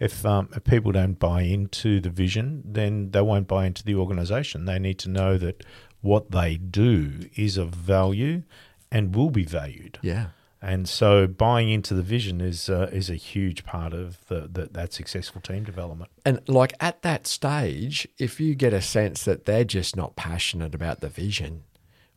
if, 0.00 0.26
um, 0.26 0.48
if 0.56 0.64
people 0.64 0.90
don't 0.90 1.18
buy 1.18 1.42
into 1.42 2.00
the 2.00 2.10
vision, 2.10 2.62
then 2.64 3.10
they 3.12 3.20
won't 3.20 3.46
buy 3.46 3.66
into 3.66 3.84
the 3.84 3.94
organisation. 3.94 4.64
They 4.64 4.78
need 4.78 4.98
to 5.00 5.10
know 5.10 5.38
that 5.38 5.62
what 6.00 6.30
they 6.30 6.56
do 6.56 7.28
is 7.36 7.56
of 7.58 7.68
value 7.68 8.42
and 8.90 9.14
will 9.14 9.30
be 9.30 9.44
valued. 9.44 9.98
Yeah. 10.02 10.28
And 10.62 10.86
so, 10.88 11.26
buying 11.26 11.70
into 11.70 11.94
the 11.94 12.02
vision 12.02 12.40
is 12.42 12.68
uh, 12.68 12.90
is 12.92 13.08
a 13.08 13.14
huge 13.14 13.64
part 13.64 13.94
of 13.94 14.26
the, 14.26 14.40
the, 14.52 14.68
that 14.72 14.92
successful 14.92 15.40
team 15.40 15.64
development. 15.64 16.10
And 16.26 16.40
like 16.48 16.74
at 16.80 17.00
that 17.02 17.26
stage, 17.26 18.06
if 18.18 18.38
you 18.40 18.54
get 18.54 18.74
a 18.74 18.82
sense 18.82 19.24
that 19.24 19.46
they're 19.46 19.64
just 19.64 19.96
not 19.96 20.16
passionate 20.16 20.74
about 20.74 21.00
the 21.00 21.08
vision, 21.08 21.62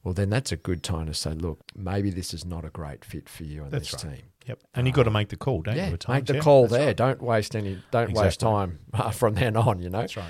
well, 0.03 0.13
then 0.13 0.29
that's 0.29 0.51
a 0.51 0.57
good 0.57 0.83
time 0.83 1.05
to 1.05 1.13
say, 1.13 1.31
look, 1.31 1.61
maybe 1.73 2.09
this 2.09 2.33
is 2.33 2.43
not 2.43 2.65
a 2.65 2.69
great 2.69 3.05
fit 3.05 3.29
for 3.29 3.45
you 3.45 3.63
and 3.63 3.71
That's 3.71 3.91
this 3.91 4.03
right. 4.03 4.15
team. 4.15 4.23
Yep, 4.47 4.59
and 4.75 4.87
you've 4.87 4.95
got 4.97 5.03
to 5.03 5.11
make 5.11 5.29
the 5.29 5.37
call, 5.37 5.61
don't 5.61 5.77
Yeah, 5.77 5.87
you? 5.87 5.93
at 5.93 6.09
make 6.09 6.25
the 6.25 6.33
Yeah, 6.35 6.39
call 6.41 6.67
there. 6.67 6.87
right. 6.87 6.97
Don't 6.97 7.21
waste 7.21 7.55
any. 7.55 7.81
Don't 7.91 8.11
waste 8.11 8.41
time 8.41 8.79
uh, 8.93 9.11
from 9.11 9.35
then 9.35 9.55
on. 9.55 9.79
You 9.79 9.89
know. 9.89 9.99
That's 10.01 10.17
right. 10.17 10.25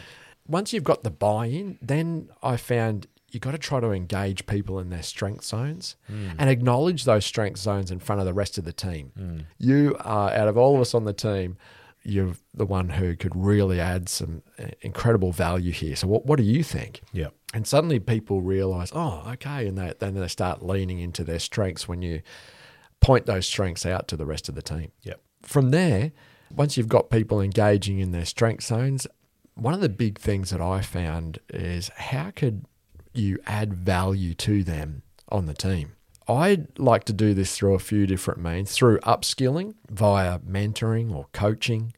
Once 0.47 0.71
you've 0.71 0.83
got 0.83 1.03
the 1.03 1.09
buy-in, 1.09 1.79
then 1.81 2.29
I 2.43 2.57
found 2.57 3.07
you 3.33 3.39
got 3.39 3.51
to 3.51 3.57
try 3.57 3.79
to 3.79 3.91
engage 3.91 4.45
people 4.45 4.79
in 4.79 4.89
their 4.89 5.03
strength 5.03 5.43
zones 5.43 5.95
Hmm. 6.07 6.29
and 6.37 6.49
acknowledge 6.49 7.03
those 7.05 7.25
strength 7.25 7.59
zones 7.59 7.91
in 7.91 7.99
front 7.99 8.19
of 8.21 8.25
the 8.25 8.33
rest 8.33 8.57
of 8.57 8.63
the 8.63 8.71
team. 8.73 9.45
You 9.57 9.95
are 9.99 10.29
out 10.31 10.47
of 10.47 10.57
all 10.57 10.75
of 10.75 10.81
us 10.81 10.93
on 10.93 11.03
the 11.05 11.13
team. 11.13 11.57
You're 12.03 12.35
the 12.53 12.65
one 12.65 12.89
who 12.89 13.15
could 13.15 13.33
really 13.35 13.79
add 13.79 14.09
some 14.09 14.43
uh, 14.59 14.65
incredible 14.81 15.31
value 15.31 15.71
here. 15.71 15.95
So, 15.95 16.07
what, 16.07 16.25
what 16.25 16.37
do 16.37 16.43
you 16.43 16.61
think? 16.61 17.01
Yeah. 17.13 17.29
And 17.53 17.65
suddenly 17.65 17.97
people 17.99 18.41
realize, 18.41 18.91
oh, 18.93 19.23
okay. 19.33 19.67
And 19.67 19.77
they, 19.77 19.93
then 19.99 20.13
they 20.15 20.27
start 20.27 20.61
leaning 20.61 20.99
into 20.99 21.23
their 21.23 21.39
strengths 21.39 21.87
when 21.87 22.01
you 22.01 22.21
point 22.99 23.25
those 23.25 23.45
strengths 23.47 23.85
out 23.85 24.07
to 24.09 24.17
the 24.17 24.25
rest 24.25 24.49
of 24.49 24.55
the 24.55 24.61
team. 24.61 24.91
Yep. 25.03 25.21
From 25.43 25.71
there, 25.71 26.11
once 26.53 26.75
you've 26.77 26.89
got 26.89 27.09
people 27.09 27.39
engaging 27.41 27.99
in 27.99 28.11
their 28.11 28.25
strength 28.25 28.65
zones, 28.65 29.07
one 29.55 29.73
of 29.73 29.79
the 29.81 29.89
big 29.89 30.19
things 30.19 30.49
that 30.49 30.61
I 30.61 30.81
found 30.81 31.39
is 31.53 31.89
how 31.95 32.31
could 32.31 32.65
you 33.13 33.39
add 33.45 33.73
value 33.73 34.33
to 34.35 34.63
them 34.63 35.03
on 35.29 35.45
the 35.45 35.53
team? 35.53 35.93
I'd 36.27 36.79
like 36.79 37.03
to 37.05 37.13
do 37.13 37.33
this 37.33 37.55
through 37.55 37.73
a 37.73 37.79
few 37.79 38.07
different 38.07 38.41
means 38.41 38.71
through 38.71 38.99
upskilling 38.99 39.75
via 39.89 40.39
mentoring 40.39 41.13
or 41.13 41.27
coaching. 41.33 41.93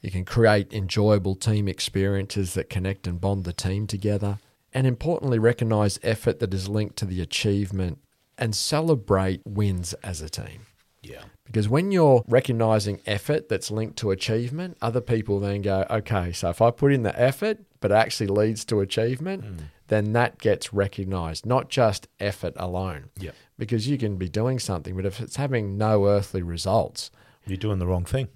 You 0.00 0.10
can 0.10 0.24
create 0.24 0.72
enjoyable 0.72 1.34
team 1.34 1.68
experiences 1.68 2.54
that 2.54 2.70
connect 2.70 3.06
and 3.06 3.20
bond 3.20 3.44
the 3.44 3.52
team 3.52 3.86
together. 3.86 4.38
And 4.72 4.86
importantly, 4.86 5.38
recognize 5.38 5.98
effort 6.02 6.40
that 6.40 6.52
is 6.52 6.68
linked 6.68 6.96
to 6.96 7.04
the 7.04 7.20
achievement 7.20 7.98
and 8.36 8.54
celebrate 8.54 9.40
wins 9.44 9.94
as 9.94 10.20
a 10.20 10.28
team. 10.28 10.66
Yeah. 11.02 11.22
Because 11.44 11.68
when 11.68 11.90
you're 11.90 12.22
recognizing 12.28 13.00
effort 13.06 13.48
that's 13.48 13.70
linked 13.70 13.96
to 13.98 14.10
achievement, 14.10 14.76
other 14.82 15.00
people 15.00 15.40
then 15.40 15.62
go, 15.62 15.86
okay, 15.88 16.32
so 16.32 16.50
if 16.50 16.60
I 16.60 16.70
put 16.70 16.92
in 16.92 17.02
the 17.02 17.18
effort, 17.18 17.58
but 17.80 17.90
it 17.90 17.94
actually 17.94 18.26
leads 18.26 18.64
to 18.66 18.80
achievement, 18.80 19.44
mm. 19.44 19.64
Then 19.88 20.12
that 20.12 20.38
gets 20.38 20.72
recognized, 20.72 21.44
not 21.46 21.68
just 21.68 22.08
effort 22.20 22.54
alone. 22.56 23.10
Yep. 23.18 23.34
Because 23.58 23.88
you 23.88 23.98
can 23.98 24.16
be 24.16 24.28
doing 24.28 24.58
something, 24.58 24.94
but 24.96 25.04
if 25.06 25.20
it's 25.20 25.36
having 25.36 25.76
no 25.76 26.06
earthly 26.06 26.42
results, 26.42 27.10
You're 27.46 27.56
doing 27.56 27.78
the 27.78 27.86
wrong 27.86 28.04
thing. 28.04 28.28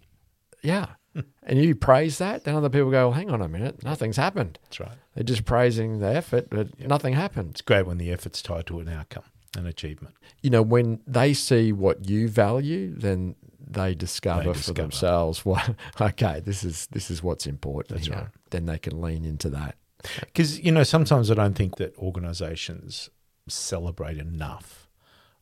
yeah, 0.63 0.87
and 1.43 1.59
you 1.63 1.75
praise 1.75 2.19
that, 2.19 2.45
then 2.45 2.55
other 2.57 2.71
people 2.71 2.91
go, 2.91 3.09
well, 3.09 3.13
hang 3.13 3.31
on 3.31 3.43
a 3.43 3.49
minute, 3.49 3.85
nothing's 3.85 4.17
happened. 4.17 4.59
That's 4.65 4.81
right. 4.81 4.97
They're 5.15 5.25
just 5.25 5.45
praising 5.45 5.99
the 6.01 6.09
effort, 6.09 6.49
but 6.51 6.79
nothing 6.81 7.13
happened. 7.15 7.51
It's 7.51 7.61
great 7.61 7.87
when 7.87 7.99
the 7.99 8.11
effort's 8.11 8.41
tied 8.43 8.67
to 8.69 8.81
an 8.81 8.89
outcome, 8.89 9.25
an 9.57 9.67
achievement. 9.67 10.15
You 10.43 10.49
know, 10.51 10.63
when 10.63 11.01
they 11.07 11.35
see 11.35 11.71
what 11.73 12.09
you 12.09 12.29
value, 12.29 12.95
then 12.97 13.35
they 13.61 13.95
discover, 13.95 14.53
They 14.55 14.59
for 14.59 14.73
themselves 14.73 15.45
what 15.45 15.75
okay, 16.01 16.41
this 16.41 16.65
is 16.65 16.87
this 16.93 17.11
is 17.11 17.23
what's 17.23 17.47
important. 17.47 17.97
That's 17.99 18.07
here. 18.09 18.17
right. 18.17 18.27
Then 18.51 18.65
they 18.67 18.79
can 18.79 19.01
lean 19.03 19.25
into 19.27 19.51
that. 19.51 19.77
Because, 20.21 20.61
you 20.61 20.73
know, 20.73 20.83
sometimes 20.83 21.31
I 21.31 21.35
don't 21.35 21.55
think 21.55 21.77
that 21.77 21.97
organizations 21.97 23.11
celebrate 23.49 24.19
enough 24.19 24.89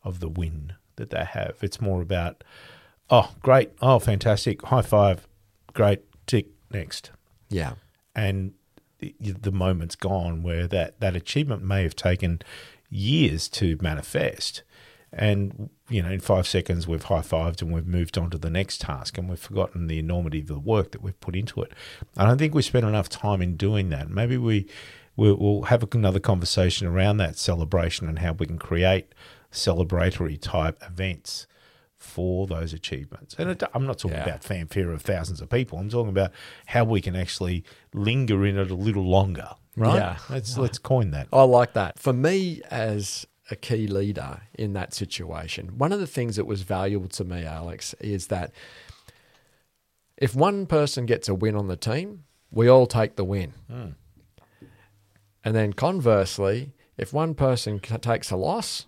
of 0.02 0.20
the 0.20 0.28
win 0.28 0.74
that 0.96 1.10
they 1.10 1.24
have. 1.24 1.56
It's 1.62 1.80
more 1.80 2.02
about, 2.02 2.42
oh, 3.08 3.32
great. 3.42 3.70
Oh, 3.80 3.98
fantastic. 3.98 4.62
High 4.62 4.82
five. 4.82 5.26
Great. 5.72 6.02
Tick. 6.26 6.46
Next. 6.70 7.10
Yeah. 7.48 7.74
and 8.14 8.52
the, 8.98 9.14
the 9.18 9.50
moment's 9.52 9.96
gone 9.96 10.42
where 10.42 10.66
that, 10.66 11.00
that 11.00 11.16
achievement 11.16 11.62
may 11.62 11.82
have 11.82 11.96
taken 11.96 12.40
years 12.90 13.48
to 13.48 13.78
manifest. 13.80 14.62
And, 15.12 15.70
you 15.88 16.02
know, 16.02 16.10
in 16.10 16.20
five 16.20 16.46
seconds, 16.46 16.86
we've 16.86 17.02
high 17.02 17.20
fived 17.20 17.62
and 17.62 17.72
we've 17.72 17.86
moved 17.86 18.16
on 18.16 18.30
to 18.30 18.38
the 18.38 18.50
next 18.50 18.80
task 18.80 19.18
and 19.18 19.28
we've 19.28 19.40
forgotten 19.40 19.88
the 19.88 19.98
enormity 19.98 20.38
of 20.40 20.46
the 20.46 20.58
work 20.60 20.92
that 20.92 21.02
we've 21.02 21.18
put 21.20 21.34
into 21.34 21.62
it. 21.62 21.72
I 22.16 22.26
don't 22.26 22.38
think 22.38 22.54
we 22.54 22.62
spent 22.62 22.86
enough 22.86 23.08
time 23.08 23.42
in 23.42 23.56
doing 23.56 23.88
that. 23.90 24.08
Maybe 24.08 24.36
we, 24.36 24.68
we'll, 25.16 25.36
we'll 25.36 25.62
have 25.62 25.84
another 25.92 26.20
conversation 26.20 26.86
around 26.86 27.16
that 27.16 27.36
celebration 27.36 28.08
and 28.08 28.20
how 28.20 28.34
we 28.34 28.46
can 28.46 28.58
create 28.58 29.12
celebratory 29.52 30.40
type 30.40 30.78
events 30.86 31.46
for 31.96 32.46
those 32.46 32.72
achievements. 32.72 33.34
And 33.38 33.50
it, 33.50 33.62
I'm 33.74 33.86
not 33.86 33.98
talking 33.98 34.16
Yeah. 34.16 34.24
about 34.24 34.44
fanfare 34.44 34.90
of 34.92 35.02
thousands 35.02 35.40
of 35.40 35.50
people. 35.50 35.78
I'm 35.78 35.90
talking 35.90 36.08
about 36.08 36.30
how 36.66 36.84
we 36.84 37.00
can 37.00 37.14
actually 37.16 37.64
linger 37.92 38.46
in 38.46 38.56
it 38.56 38.70
a 38.70 38.74
little 38.74 39.04
longer. 39.08 39.50
Right? 39.76 39.96
Yeah. 39.96 40.16
Let's 40.28 40.56
let's 40.58 40.78
coin 40.78 41.10
that. 41.12 41.28
I 41.32 41.42
like 41.42 41.74
that. 41.74 41.98
For 41.98 42.12
me, 42.12 42.60
as 42.70 43.26
a 43.50 43.56
key 43.56 43.86
leader 43.86 44.42
in 44.54 44.72
that 44.74 44.94
situation, 44.94 45.78
one 45.78 45.92
of 45.92 46.00
the 46.00 46.06
things 46.06 46.36
that 46.36 46.46
was 46.46 46.62
valuable 46.62 47.08
to 47.08 47.24
me, 47.24 47.44
Alex, 47.44 47.94
is 48.00 48.28
that 48.28 48.52
if 50.16 50.34
one 50.34 50.66
person 50.66 51.06
gets 51.06 51.28
a 51.28 51.34
win 51.34 51.56
on 51.56 51.66
the 51.66 51.76
team, 51.76 52.24
we 52.50 52.68
all 52.68 52.86
take 52.86 53.16
the 53.16 53.24
win. 53.24 53.54
Hmm. 53.68 53.90
And 55.44 55.54
then 55.54 55.72
conversely, 55.72 56.72
if 56.96 57.12
one 57.12 57.34
person 57.34 57.80
takes 57.80 58.30
a 58.30 58.36
loss, 58.36 58.86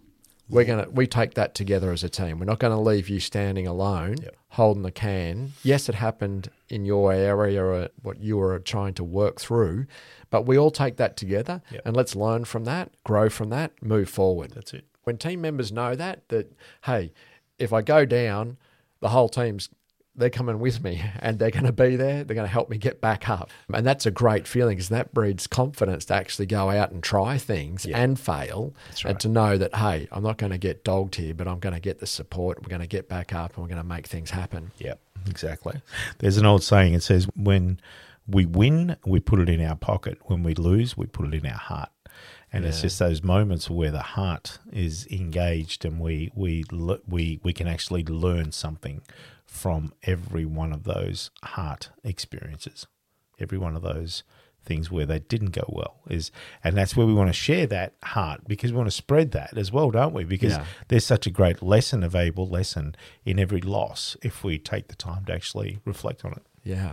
we're 0.53 0.65
gonna 0.65 0.89
we 0.91 1.07
take 1.07 1.35
that 1.35 1.55
together 1.55 1.91
as 1.93 2.05
a 2.05 2.09
team. 2.09 2.39
We're 2.39 2.45
not 2.47 2.59
going 2.59 2.77
to 2.77 2.81
leave 2.81 3.09
you 3.09 3.19
standing 3.21 3.67
alone, 3.67 4.17
Yep. 4.23 4.37
holding 4.51 4.83
the 4.83 4.93
can. 4.93 5.53
Yes, 5.63 5.89
it 5.89 5.95
happened 5.97 6.51
in 6.69 6.85
your 6.85 7.13
area 7.13 7.63
or 7.65 7.89
what 8.03 8.21
you 8.21 8.37
were 8.37 8.59
trying 8.59 8.95
to 8.95 9.05
work 9.05 9.41
through, 9.41 9.87
but 10.31 10.43
we 10.47 10.57
all 10.59 10.71
take 10.71 10.97
that 10.99 11.17
together 11.17 11.63
Yep. 11.71 11.83
and 11.87 11.97
let's 11.97 12.15
learn 12.15 12.45
from 12.45 12.65
that, 12.65 12.91
grow 13.05 13.29
from 13.29 13.49
that, 13.51 13.73
move 13.83 14.09
forward. 14.09 14.53
That's 14.53 14.73
it. 14.75 14.85
When 15.05 15.17
team 15.19 15.41
members 15.41 15.73
know 15.73 15.95
that, 15.97 16.29
that 16.29 16.53
hey, 16.85 17.13
if 17.59 17.73
I 17.73 17.83
go 17.83 18.05
down, 18.05 18.57
the 19.01 19.09
whole 19.09 19.29
team's 19.29 19.69
they're 20.15 20.29
coming 20.31 20.59
with 20.59 20.83
me 20.85 21.03
and 21.21 21.39
they're 21.39 21.51
going 21.51 21.65
to 21.65 21.73
be 21.73 21.97
there. 21.97 22.23
They're 22.25 22.35
going 22.35 22.47
to 22.47 22.53
help 22.53 22.69
me 22.69 22.77
get 22.77 23.01
back 23.01 23.31
up. 23.31 23.51
And 23.73 23.87
that's 23.87 24.05
a 24.05 24.11
great 24.11 24.47
feeling 24.47 24.77
because 24.77 24.91
that 24.91 25.15
breeds 25.15 25.47
confidence 25.47 26.05
to 26.07 26.15
actually 26.15 26.47
go 26.47 26.69
out 26.71 26.91
and 26.93 27.03
try 27.03 27.39
things 27.39 27.87
Yeah. 27.87 27.99
and 27.99 28.21
fail. 28.21 28.75
That's 28.89 29.05
And 29.07 29.21
to 29.21 29.29
know 29.29 29.57
that, 29.57 29.75
hey, 29.75 30.09
I'm 30.13 30.23
not 30.23 30.37
going 30.37 30.53
to 30.53 30.59
get 30.59 30.85
dogged 30.85 31.15
here, 31.15 31.33
but 31.33 31.49
I'm 31.49 31.61
going 31.61 31.75
to 31.75 31.81
get 31.81 31.99
the 32.01 32.07
support. 32.07 32.63
We're 32.63 32.69
going 32.69 32.83
to 32.83 32.87
get 32.87 33.09
back 33.09 33.33
up 33.33 33.55
and 33.55 33.63
we're 33.65 33.69
going 33.71 33.81
to 33.83 33.89
make 33.89 34.07
things 34.07 34.31
happen. 34.31 34.73
Yep, 34.79 35.01
exactly. 35.29 35.81
There's 36.19 36.37
an 36.37 36.45
old 36.45 36.63
saying. 36.63 36.93
It 36.93 37.03
says, 37.03 37.27
"When 37.35 37.81
we 38.27 38.45
win, 38.45 38.97
we 39.07 39.19
put 39.19 39.41
it 39.41 39.49
in 39.49 39.65
our 39.65 39.77
pocket. 39.77 40.19
When 40.25 40.43
we 40.43 40.55
lose, 40.55 40.95
we 40.97 41.07
put 41.07 41.27
it 41.27 41.35
in 41.35 41.47
our 41.51 41.59
heart." 41.59 41.89
And 42.53 42.67
it's 42.67 42.83
just 42.83 42.99
those 42.99 43.23
moments 43.23 43.71
where 43.71 43.91
the 43.91 44.03
heart 44.03 44.59
is 44.71 45.07
engaged, 45.11 45.85
and 45.87 45.99
we 46.01 46.31
we 46.35 46.65
we 47.09 47.41
we 47.43 47.53
can 47.53 47.67
actually 47.67 48.05
learn 48.05 48.53
something 48.53 49.01
from 49.47 49.93
every 50.03 50.45
one 50.45 50.73
of 50.73 50.85
those 50.85 51.31
heart 51.43 51.91
experiences. 52.05 52.87
Every 53.39 53.59
one 53.59 53.75
of 53.75 53.83
those 53.83 54.23
things 54.65 54.91
where 54.91 55.07
they 55.07 55.19
didn't 55.19 55.51
go 55.51 55.65
well 55.69 56.01
is, 56.09 56.31
and 56.63 56.77
that's 56.77 56.97
where 56.97 57.07
we 57.07 57.15
want 57.15 57.29
to 57.29 57.33
share 57.33 57.67
that 57.67 57.95
heart 58.05 58.43
because 58.47 58.71
we 58.71 58.77
want 58.79 58.87
to 58.87 58.97
spread 58.97 59.33
that 59.33 59.57
as 59.57 59.73
well, 59.73 59.91
don't 59.91 60.13
we? 60.15 60.25
Because 60.25 60.53
Yeah. 60.53 60.65
there's 60.89 61.05
such 61.07 61.27
a 61.27 61.31
great 61.31 61.63
lesson, 61.63 62.05
a 62.05 62.09
valuable 62.09 62.47
lesson 62.49 62.95
in 63.25 63.41
every 63.41 63.61
loss 63.61 64.17
if 64.23 64.45
we 64.45 64.59
take 64.59 64.89
the 64.89 64.95
time 64.95 65.25
to 65.25 65.33
actually 65.35 65.81
reflect 65.85 66.25
on 66.25 66.33
it. 66.33 66.43
Yeah. 66.63 66.93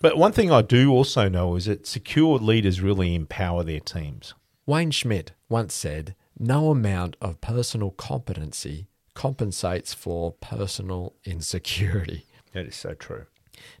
But 0.00 0.16
one 0.16 0.30
thing 0.32 0.52
I 0.52 0.62
do 0.62 0.92
also 0.92 1.28
know 1.28 1.56
is 1.56 1.64
that 1.64 1.86
secure 1.88 2.38
leaders 2.38 2.80
really 2.80 3.16
empower 3.16 3.64
their 3.64 3.80
teams. 3.80 4.34
Wayne 4.68 4.90
Schmidt 4.90 5.32
once 5.48 5.72
said, 5.72 6.14
No 6.38 6.70
amount 6.70 7.16
of 7.22 7.40
personal 7.40 7.90
competency 7.90 8.86
compensates 9.14 9.94
for 9.94 10.32
personal 10.32 11.14
insecurity. 11.24 12.26
That 12.52 12.66
is 12.66 12.76
so 12.76 12.94
true. 12.94 13.26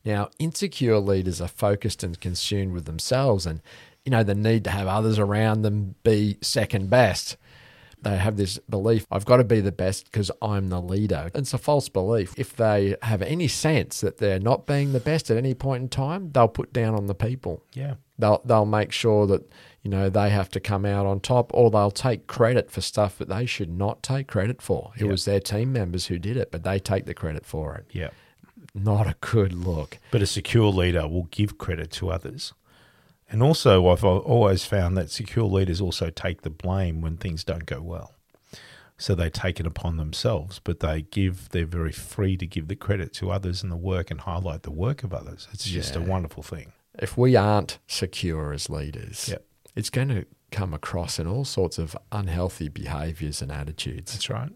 Now, 0.04 0.28
insecure 0.38 0.98
leaders 0.98 1.40
are 1.40 1.48
focused 1.48 2.02
and 2.02 2.20
consumed 2.20 2.72
with 2.72 2.84
themselves 2.84 3.46
and, 3.46 3.60
you 4.04 4.10
know, 4.10 4.22
the 4.22 4.34
need 4.34 4.64
to 4.64 4.70
have 4.70 4.86
others 4.86 5.18
around 5.18 5.62
them 5.62 5.94
be 6.04 6.36
second 6.42 6.88
best. 6.90 7.36
They 8.00 8.16
have 8.16 8.36
this 8.36 8.58
belief, 8.70 9.06
I've 9.10 9.24
got 9.24 9.38
to 9.38 9.44
be 9.44 9.60
the 9.60 9.72
best 9.72 10.04
because 10.04 10.30
I'm 10.40 10.68
the 10.68 10.82
leader. 10.82 11.30
It's 11.34 11.54
a 11.54 11.58
false 11.58 11.88
belief. 11.88 12.34
If 12.36 12.56
they 12.56 12.94
have 13.02 13.22
any 13.22 13.48
sense 13.48 14.02
that 14.02 14.18
they're 14.18 14.38
not 14.38 14.66
being 14.66 14.92
the 14.92 15.00
best 15.00 15.30
at 15.30 15.36
any 15.36 15.54
point 15.54 15.82
in 15.82 15.88
time, 15.88 16.30
they'll 16.32 16.48
put 16.48 16.72
down 16.72 16.94
on 16.94 17.06
the 17.06 17.14
people. 17.14 17.62
Yeah. 17.72 17.94
They'll, 18.18 18.42
they'll 18.44 18.66
make 18.66 18.90
sure 18.92 19.26
that, 19.28 19.50
you 19.82 19.90
know, 19.90 20.10
they 20.10 20.30
have 20.30 20.48
to 20.50 20.60
come 20.60 20.84
out 20.84 21.06
on 21.06 21.20
top 21.20 21.52
or 21.54 21.70
they'll 21.70 21.90
take 21.90 22.26
credit 22.26 22.70
for 22.70 22.80
stuff 22.80 23.16
that 23.18 23.28
they 23.28 23.46
should 23.46 23.70
not 23.70 24.02
take 24.02 24.26
credit 24.26 24.60
for. 24.60 24.90
It 24.96 25.04
Yeah. 25.04 25.10
was 25.10 25.24
their 25.24 25.40
team 25.40 25.72
members 25.72 26.06
who 26.06 26.18
did 26.18 26.36
it, 26.36 26.50
but 26.50 26.64
they 26.64 26.78
take 26.78 27.04
the 27.06 27.14
credit 27.14 27.46
for 27.46 27.76
it. 27.76 27.86
Yeah. 27.92 28.10
Not 28.74 29.06
a 29.06 29.14
good 29.20 29.52
look. 29.52 29.98
But 30.10 30.20
a 30.22 30.26
secure 30.26 30.70
leader 30.70 31.06
will 31.06 31.28
give 31.30 31.58
credit 31.58 31.90
to 31.92 32.10
others. 32.10 32.52
And 33.30 33.42
also, 33.42 33.88
I've 33.88 34.04
always 34.04 34.64
found 34.64 34.96
that 34.96 35.10
secure 35.10 35.44
leaders 35.44 35.80
also 35.80 36.10
take 36.10 36.42
the 36.42 36.50
blame 36.50 37.00
when 37.00 37.16
things 37.18 37.44
don't 37.44 37.66
go 37.66 37.80
well. 37.80 38.14
So 38.96 39.14
they 39.14 39.30
take 39.30 39.60
it 39.60 39.66
upon 39.66 39.96
themselves, 39.96 40.60
but 40.64 40.80
they 40.80 41.02
give, 41.02 41.50
they're 41.50 41.66
very 41.66 41.92
free 41.92 42.36
to 42.36 42.46
give 42.46 42.66
the 42.66 42.74
credit 42.74 43.12
to 43.14 43.30
others 43.30 43.62
in 43.62 43.68
the 43.68 43.76
work 43.76 44.10
and 44.10 44.20
highlight 44.20 44.62
the 44.64 44.72
work 44.72 45.04
of 45.04 45.14
others. 45.14 45.46
It's 45.52 45.64
just 45.66 45.94
a 45.94 46.00
wonderful 46.00 46.42
thing. 46.42 46.72
If 46.98 47.16
we 47.16 47.36
aren't 47.36 47.78
secure 47.86 48.52
as 48.52 48.68
leaders, 48.70 49.28
Yep. 49.30 49.44
it's 49.76 49.90
going 49.90 50.08
to 50.08 50.26
come 50.50 50.72
across 50.72 51.18
in 51.18 51.26
all 51.26 51.44
sorts 51.44 51.78
of 51.78 51.96
unhealthy 52.10 52.68
behaviors 52.68 53.42
and 53.42 53.52
attitudes. 53.52 54.12
That's 54.12 54.30
right. 54.30 54.50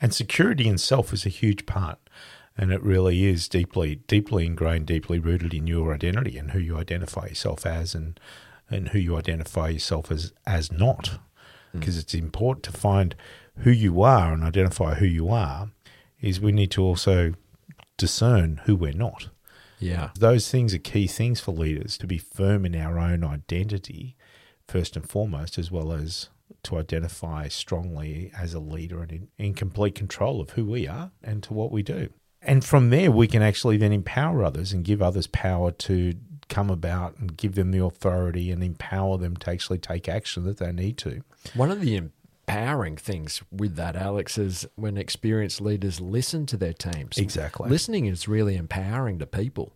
And 0.00 0.12
security 0.14 0.68
in 0.68 0.78
self 0.78 1.12
is 1.12 1.24
a 1.24 1.30
huge 1.30 1.66
part. 1.66 1.98
And 2.56 2.70
it 2.72 2.82
really 2.82 3.24
is 3.24 3.48
deeply, 3.48 3.96
deeply 4.06 4.46
ingrained, 4.46 4.86
deeply 4.86 5.18
rooted 5.18 5.52
in 5.52 5.66
your 5.66 5.92
identity 5.92 6.38
and 6.38 6.52
who 6.52 6.60
you 6.60 6.76
identify 6.76 7.26
yourself 7.26 7.66
as 7.66 7.94
and, 7.96 8.20
and 8.70 8.90
who 8.90 8.98
you 8.98 9.16
identify 9.16 9.68
yourself 9.70 10.12
as, 10.12 10.32
as 10.46 10.70
not. 10.70 11.18
Mm. 11.74 11.80
Because 11.80 11.98
it's 11.98 12.14
important 12.14 12.62
to 12.64 12.72
find 12.72 13.16
who 13.58 13.70
you 13.72 14.02
are 14.02 14.32
and 14.32 14.44
identify 14.44 14.94
who 14.94 15.06
you 15.06 15.30
are, 15.30 15.70
is 16.20 16.40
we 16.40 16.52
need 16.52 16.70
to 16.72 16.82
also 16.82 17.34
discern 17.96 18.60
who 18.66 18.76
we're 18.76 18.92
not. 18.92 19.28
Yeah. 19.84 20.10
Those 20.18 20.50
things 20.50 20.74
are 20.74 20.78
key 20.78 21.06
things 21.06 21.40
for 21.40 21.52
leaders 21.52 21.98
to 21.98 22.06
be 22.06 22.18
firm 22.18 22.64
in 22.64 22.74
our 22.74 22.98
own 22.98 23.22
identity, 23.22 24.16
first 24.66 24.96
and 24.96 25.08
foremost, 25.08 25.58
as 25.58 25.70
well 25.70 25.92
as 25.92 26.30
to 26.64 26.78
identify 26.78 27.48
strongly 27.48 28.32
as 28.36 28.54
a 28.54 28.60
leader 28.60 29.02
and 29.02 29.12
in, 29.12 29.28
in 29.38 29.54
complete 29.54 29.94
control 29.94 30.40
of 30.40 30.50
who 30.50 30.64
we 30.64 30.88
are 30.88 31.10
and 31.22 31.42
to 31.42 31.52
what 31.52 31.70
we 31.70 31.82
do. 31.82 32.08
And 32.40 32.64
from 32.64 32.90
there, 32.90 33.10
we 33.10 33.26
can 33.26 33.42
actually 33.42 33.76
then 33.76 33.92
empower 33.92 34.42
others 34.42 34.72
and 34.72 34.84
give 34.84 35.02
others 35.02 35.26
power 35.26 35.70
to 35.70 36.14
come 36.48 36.70
about 36.70 37.16
and 37.18 37.36
give 37.36 37.54
them 37.54 37.70
the 37.70 37.82
authority 37.82 38.50
and 38.50 38.62
empower 38.62 39.16
them 39.18 39.36
to 39.36 39.50
actually 39.50 39.78
take 39.78 40.08
action 40.08 40.44
that 40.44 40.58
they 40.58 40.72
need 40.72 40.98
to. 40.98 41.22
One 41.54 41.70
of 41.70 41.80
the 41.80 41.96
empowering 42.46 42.96
things 42.96 43.42
with 43.50 43.76
that, 43.76 43.96
Alex, 43.96 44.36
is 44.36 44.66
when 44.76 44.96
experienced 44.98 45.60
leaders 45.60 46.00
listen 46.00 46.44
to 46.46 46.56
their 46.56 46.72
teams. 46.72 47.16
Exactly. 47.16 47.70
Listening 47.70 48.06
is 48.06 48.28
really 48.28 48.56
empowering 48.56 49.18
to 49.18 49.26
people. 49.26 49.72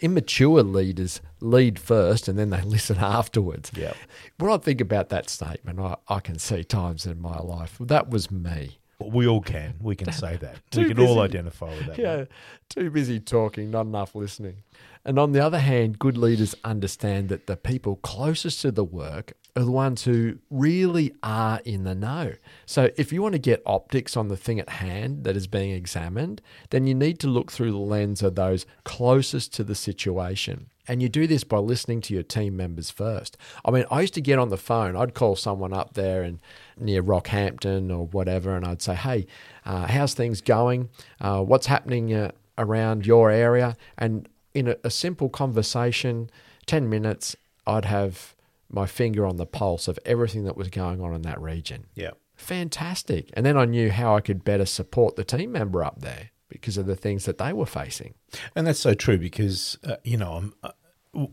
Immature 0.00 0.62
leaders 0.62 1.20
lead 1.40 1.78
first 1.78 2.28
and 2.28 2.38
then 2.38 2.50
they 2.50 2.60
listen 2.62 2.98
afterwards. 2.98 3.72
Yeah. 3.74 3.94
When 4.38 4.52
I 4.52 4.58
think 4.58 4.80
about 4.80 5.08
that 5.08 5.28
statement, 5.28 5.80
I, 5.80 5.96
I 6.08 6.20
can 6.20 6.38
see 6.38 6.62
times 6.62 7.06
in 7.06 7.20
my 7.20 7.38
life 7.38 7.76
that 7.80 8.08
was 8.10 8.30
me. 8.30 8.78
We 8.98 9.26
all 9.26 9.42
can. 9.42 9.74
We 9.80 9.94
can 9.94 10.10
say 10.12 10.36
that. 10.36 10.60
we 10.76 10.86
can 10.86 10.98
all 11.00 11.20
identify 11.20 11.68
with 11.68 11.86
that. 11.86 11.98
Yeah, 11.98 12.24
too 12.70 12.90
busy 12.90 13.20
talking, 13.20 13.70
not 13.70 13.82
enough 13.82 14.14
listening. 14.14 14.62
And 15.04 15.18
on 15.18 15.32
the 15.32 15.40
other 15.40 15.58
hand, 15.58 15.98
good 15.98 16.16
leaders 16.16 16.54
understand 16.64 17.28
that 17.28 17.46
the 17.46 17.56
people 17.56 17.96
closest 17.96 18.62
to 18.62 18.70
the 18.70 18.84
work 18.84 19.34
are 19.56 19.64
the 19.64 19.70
ones 19.70 20.04
who 20.04 20.38
really 20.50 21.14
are 21.22 21.60
in 21.64 21.84
the 21.84 21.94
know. 21.94 22.34
So 22.66 22.90
if 22.96 23.12
you 23.12 23.22
want 23.22 23.32
to 23.32 23.38
get 23.38 23.62
optics 23.64 24.16
on 24.16 24.28
the 24.28 24.36
thing 24.36 24.60
at 24.60 24.68
hand 24.68 25.24
that 25.24 25.34
is 25.36 25.46
being 25.46 25.70
examined, 25.70 26.42
then 26.70 26.86
you 26.86 26.94
need 26.94 27.18
to 27.20 27.28
look 27.28 27.50
through 27.50 27.72
the 27.72 27.78
lens 27.78 28.22
of 28.22 28.34
those 28.34 28.66
closest 28.84 29.54
to 29.54 29.64
the 29.64 29.74
situation. 29.74 30.66
And 30.86 31.02
you 31.02 31.08
do 31.08 31.26
this 31.26 31.42
by 31.42 31.58
listening 31.58 32.00
to 32.02 32.14
your 32.14 32.22
team 32.22 32.56
members 32.56 32.90
first. 32.90 33.36
I 33.64 33.70
mean, 33.70 33.86
I 33.90 34.02
used 34.02 34.14
to 34.14 34.20
get 34.20 34.38
on 34.38 34.50
the 34.50 34.56
phone. 34.56 34.94
I'd 34.94 35.14
call 35.14 35.34
someone 35.34 35.72
up 35.72 35.94
there 35.94 36.22
and 36.22 36.38
near 36.78 37.02
Rockhampton 37.02 37.90
or 37.90 38.06
whatever, 38.06 38.54
and 38.54 38.64
I'd 38.64 38.82
say, 38.82 38.94
"Hey, 38.94 39.26
uh, 39.64 39.88
how's 39.88 40.14
things 40.14 40.40
going? 40.40 40.90
Uh, 41.20 41.42
what's 41.42 41.66
happening 41.66 42.14
uh, 42.14 42.30
around 42.56 43.04
your 43.04 43.32
area?" 43.32 43.76
And 43.98 44.28
in 44.54 44.68
a, 44.68 44.76
a 44.84 44.90
simple 44.90 45.28
conversation, 45.28 46.30
ten 46.66 46.88
minutes, 46.88 47.34
I'd 47.66 47.86
have 47.86 48.35
my 48.70 48.86
finger 48.86 49.26
on 49.26 49.36
the 49.36 49.46
pulse 49.46 49.88
of 49.88 49.98
everything 50.04 50.44
that 50.44 50.56
was 50.56 50.68
going 50.68 51.00
on 51.00 51.14
in 51.14 51.22
that 51.22 51.40
region. 51.40 51.86
Yeah. 51.94 52.10
Fantastic. 52.36 53.30
And 53.32 53.46
then 53.46 53.56
I 53.56 53.64
knew 53.64 53.90
how 53.90 54.14
I 54.14 54.20
could 54.20 54.44
better 54.44 54.66
support 54.66 55.16
the 55.16 55.24
team 55.24 55.52
member 55.52 55.82
up 55.82 56.00
there 56.00 56.30
because 56.48 56.76
of 56.76 56.86
the 56.86 56.96
things 56.96 57.24
that 57.24 57.38
they 57.38 57.52
were 57.52 57.66
facing. 57.66 58.14
And 58.54 58.66
that's 58.66 58.80
so 58.80 58.94
true 58.94 59.18
because, 59.18 59.78
uh, 59.84 59.96
you 60.04 60.16
know, 60.16 60.52
uh, 60.62 60.72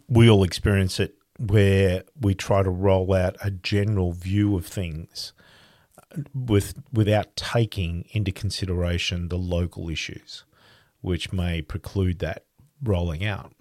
we 0.08 0.30
all 0.30 0.44
experience 0.44 1.00
it 1.00 1.16
where 1.38 2.04
we 2.20 2.34
try 2.34 2.64
to 2.64 2.70
roll 2.70 3.14
out 3.14 3.36
a 3.44 3.52
general 3.52 4.14
view 4.14 4.56
of 4.56 4.66
things 4.66 5.34
uh, 5.98 6.22
with 6.34 6.76
without 6.92 7.36
taking 7.36 8.06
into 8.12 8.32
consideration 8.32 9.28
the 9.28 9.38
local 9.38 9.90
issues, 9.90 10.46
which 11.02 11.34
may 11.34 11.62
preclude 11.62 12.20
that 12.20 12.46
rolling 12.82 13.26
out. 13.26 13.54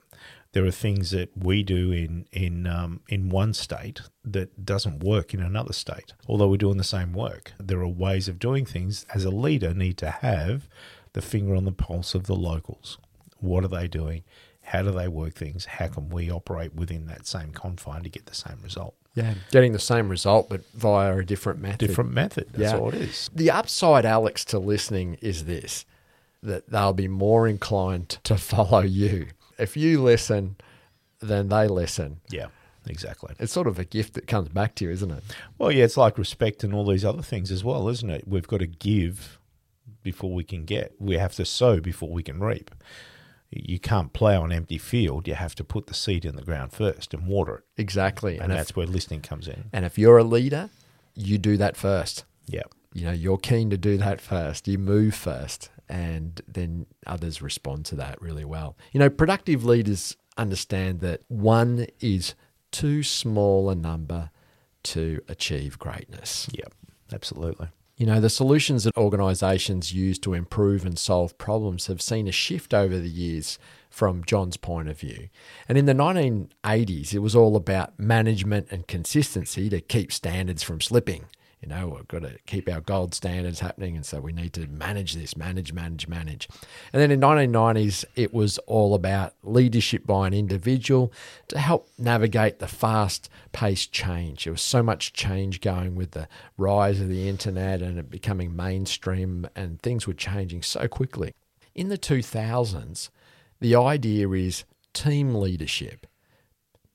There 0.52 0.66
are 0.66 0.70
things 0.70 1.10
that 1.12 1.30
we 1.36 1.62
do 1.62 1.90
in 1.92 2.26
in 2.30 2.66
um, 2.66 3.00
in 3.08 3.30
one 3.30 3.54
state 3.54 4.02
that 4.24 4.64
doesn't 4.66 5.02
work 5.02 5.32
in 5.32 5.40
another 5.40 5.72
state, 5.72 6.12
although 6.28 6.48
we're 6.48 6.56
doing 6.58 6.76
the 6.76 6.84
same 6.84 7.12
work. 7.12 7.52
There 7.58 7.80
are 7.80 7.88
ways 7.88 8.28
of 8.28 8.38
doing 8.38 8.66
things 8.66 9.06
as 9.14 9.24
a 9.24 9.30
leader 9.30 9.72
need 9.72 9.96
to 9.98 10.10
have 10.10 10.68
the 11.14 11.22
finger 11.22 11.54
on 11.54 11.64
the 11.64 11.72
pulse 11.72 12.14
of 12.14 12.24
the 12.26 12.36
locals. 12.36 12.98
What 13.38 13.64
are 13.64 13.68
they 13.68 13.88
doing? 13.88 14.24
How 14.66 14.82
do 14.82 14.90
they 14.92 15.08
work 15.08 15.34
things? 15.34 15.64
How 15.64 15.88
can 15.88 16.08
we 16.10 16.30
operate 16.30 16.74
within 16.74 17.06
that 17.06 17.26
same 17.26 17.52
confine 17.52 18.02
to 18.02 18.08
get 18.10 18.26
the 18.26 18.34
same 18.34 18.58
result? 18.62 18.94
Yeah, 19.14 19.34
getting 19.50 19.72
the 19.72 19.78
same 19.78 20.08
result, 20.08 20.48
but 20.48 20.62
via 20.74 21.16
a 21.16 21.24
different 21.24 21.60
method. 21.60 21.78
Different 21.86 22.12
method. 22.12 22.48
That's 22.52 22.72
Yeah. 22.72 22.78
all 22.78 22.88
it 22.88 22.94
is. 22.94 23.28
The 23.34 23.50
upside, 23.50 24.04
Alex, 24.06 24.44
to 24.46 24.58
listening 24.58 25.14
is 25.20 25.44
this 25.46 25.84
that 26.42 26.68
they'll 26.68 26.92
be 26.92 27.08
more 27.08 27.46
inclined 27.48 28.18
to 28.24 28.36
follow 28.36 28.80
you. 28.80 29.28
If 29.62 29.76
you 29.76 30.02
listen, 30.02 30.56
then 31.20 31.48
they 31.48 31.68
listen. 31.68 32.20
Yeah, 32.30 32.46
exactly. 32.86 33.34
It's 33.38 33.52
sort 33.52 33.66
of 33.66 33.78
a 33.78 33.84
gift 33.84 34.14
that 34.14 34.26
comes 34.26 34.48
back 34.48 34.74
to 34.76 34.84
you, 34.84 34.90
isn't 34.90 35.10
it? 35.10 35.22
Well, 35.58 35.70
yeah, 35.72 35.84
it's 35.84 35.96
like 35.96 36.18
respect 36.18 36.64
and 36.64 36.74
all 36.74 36.84
these 36.86 37.04
other 37.04 37.22
things 37.22 37.50
as 37.50 37.62
well, 37.64 37.88
isn't 37.88 38.10
it? 38.10 38.26
We've 38.26 38.46
got 38.48 38.58
to 38.60 38.66
give 38.66 39.38
before 40.02 40.32
we 40.34 40.44
can 40.44 40.64
get. 40.64 40.94
We 40.98 41.16
have 41.18 41.34
to 41.36 41.44
sow 41.44 41.80
before 41.80 42.10
we 42.10 42.22
can 42.22 42.40
reap. 42.40 42.70
You 43.50 43.78
can't 43.78 44.12
plow 44.12 44.44
an 44.44 44.50
empty 44.52 44.78
field. 44.78 45.28
You 45.28 45.34
have 45.34 45.54
to 45.56 45.64
put 45.64 45.86
the 45.86 45.94
seed 45.94 46.24
in 46.24 46.36
the 46.36 46.42
ground 46.42 46.72
first 46.72 47.12
and 47.12 47.26
water 47.26 47.56
it. 47.58 47.64
Exactly. 47.82 48.34
And 48.34 48.44
And, 48.44 48.52
if, 48.52 48.58
that's 48.58 48.74
where 48.76 48.86
listening 48.86 49.20
comes 49.20 49.46
in. 49.46 49.64
and 49.72 49.84
if 49.84 49.98
you're 49.98 50.16
a 50.18 50.24
leader, 50.24 50.70
you 51.14 51.36
do 51.38 51.56
that 51.58 51.76
first. 51.76 52.24
Yeah. 52.46 52.62
You 52.94 53.04
know, 53.06 53.12
you're 53.12 53.38
keen 53.38 53.68
to 53.70 53.76
do 53.76 53.96
that 53.98 54.20
first. 54.20 54.66
You 54.68 54.78
move 54.78 55.14
first, 55.14 55.68
and 55.92 56.40
then 56.48 56.86
others 57.06 57.42
respond 57.42 57.84
to 57.84 57.94
that 57.96 58.20
really 58.22 58.46
well. 58.46 58.78
You 58.92 58.98
know, 58.98 59.10
productive 59.10 59.62
leaders 59.62 60.16
understand 60.38 61.00
that 61.00 61.20
one 61.28 61.86
is 62.00 62.34
too 62.70 63.02
small 63.02 63.68
a 63.68 63.74
number 63.74 64.30
to 64.84 65.20
achieve 65.28 65.78
greatness. 65.78 66.48
Yeah. 66.50 66.64
Absolutely. 67.12 67.68
You 67.98 68.06
know, 68.06 68.20
the 68.20 68.30
solutions 68.30 68.84
that 68.84 68.96
organisations 68.96 69.92
use 69.92 70.18
to 70.20 70.32
improve 70.32 70.86
and 70.86 70.98
solve 70.98 71.36
problems 71.36 71.88
have 71.88 72.00
seen 72.00 72.26
a 72.26 72.32
shift 72.32 72.72
over 72.72 72.98
the 72.98 73.10
years 73.10 73.58
from 73.90 74.24
John's 74.24 74.56
point 74.56 74.88
of 74.88 74.98
view. 74.98 75.28
And 75.68 75.76
in 75.76 75.84
the 75.84 75.92
1980s, 75.92 77.12
it 77.12 77.18
was 77.18 77.36
all 77.36 77.54
about 77.54 77.98
management 77.98 78.68
and 78.70 78.86
consistency 78.88 79.68
to 79.68 79.82
keep 79.82 80.10
standards 80.10 80.62
from 80.62 80.80
slipping. 80.80 81.26
You 81.62 81.68
know, 81.68 81.88
we've 81.88 82.08
got 82.08 82.22
to 82.22 82.36
keep 82.44 82.68
our 82.68 82.80
gold 82.80 83.14
standards 83.14 83.60
happening, 83.60 83.94
and 83.94 84.04
so 84.04 84.20
we 84.20 84.32
need 84.32 84.52
to 84.54 84.66
manage 84.66 85.14
this, 85.14 85.36
manage, 85.36 85.72
manage, 85.72 86.08
manage. 86.08 86.48
And 86.92 87.00
then 87.00 87.12
in 87.12 87.20
1990s, 87.20 88.04
it 88.16 88.34
was 88.34 88.58
all 88.66 88.96
about 88.96 89.34
leadership 89.44 90.04
by 90.04 90.26
an 90.26 90.34
individual 90.34 91.12
to 91.48 91.58
help 91.60 91.88
navigate 91.98 92.58
the 92.58 92.66
fast-paced 92.66 93.92
change. 93.92 94.42
There 94.42 94.52
was 94.52 94.60
so 94.60 94.82
much 94.82 95.12
change 95.12 95.60
going 95.60 95.94
with 95.94 96.10
the 96.10 96.26
rise 96.58 97.00
of 97.00 97.08
the 97.08 97.28
internet 97.28 97.80
and 97.80 97.96
it 97.96 98.10
becoming 98.10 98.56
mainstream, 98.56 99.46
and 99.54 99.80
things 99.80 100.04
were 100.04 100.14
changing 100.14 100.62
so 100.62 100.88
quickly. 100.88 101.32
In 101.76 101.90
the 101.90 101.98
2000s, 101.98 103.10
the 103.60 103.76
idea 103.76 104.28
is 104.30 104.64
team 104.92 105.32
leadership 105.32 106.08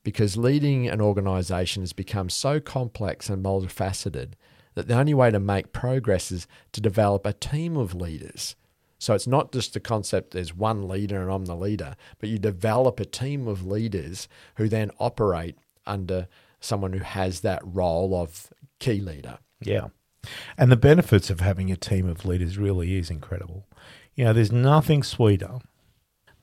because 0.04 0.36
leading 0.36 0.88
an 0.88 1.02
organization 1.02 1.84
has 1.84 1.94
become 1.94 2.30
so 2.30 2.60
complex 2.60 3.30
and 3.30 3.44
multifaceted 3.44 4.34
that 4.78 4.88
the 4.88 4.94
only 4.94 5.16
way 5.16 5.32
to 5.32 5.40
make 5.40 5.74
progress 5.74 6.32
is 6.32 6.46
to 6.72 6.80
develop 6.80 7.26
a 7.26 7.34
team 7.34 7.76
of 7.76 7.96
leaders. 7.96 8.56
So 9.00 9.16
it's 9.16 9.26
not 9.26 9.52
just 9.52 9.74
the 9.74 9.80
concept 9.80 10.32
there's 10.32 10.56
one 10.56 10.88
leader 10.88 11.20
and 11.20 11.32
I'm 11.32 11.46
the 11.46 11.56
leader, 11.56 11.96
but 12.20 12.30
you 12.30 12.38
develop 12.38 13.00
a 13.00 13.06
team 13.06 13.48
of 13.48 13.66
leaders 13.66 14.28
who 14.58 14.70
then 14.70 14.92
operate 15.00 15.58
under 15.88 16.28
someone 16.60 16.94
who 16.94 17.00
has 17.00 17.40
that 17.42 17.62
role 17.64 18.14
of 18.22 18.54
key 18.78 19.02
leader. 19.02 19.40
Yeah. 19.62 19.88
And 20.60 20.72
the 20.72 20.78
benefits 20.78 21.32
of 21.32 21.40
having 21.40 21.72
a 21.72 21.76
team 21.76 22.08
of 22.08 22.24
leaders 22.24 22.60
really 22.60 23.00
is 23.00 23.10
incredible. 23.10 23.66
You 24.14 24.26
know, 24.26 24.34
there's 24.34 24.52
nothing 24.52 25.02
sweeter 25.02 25.58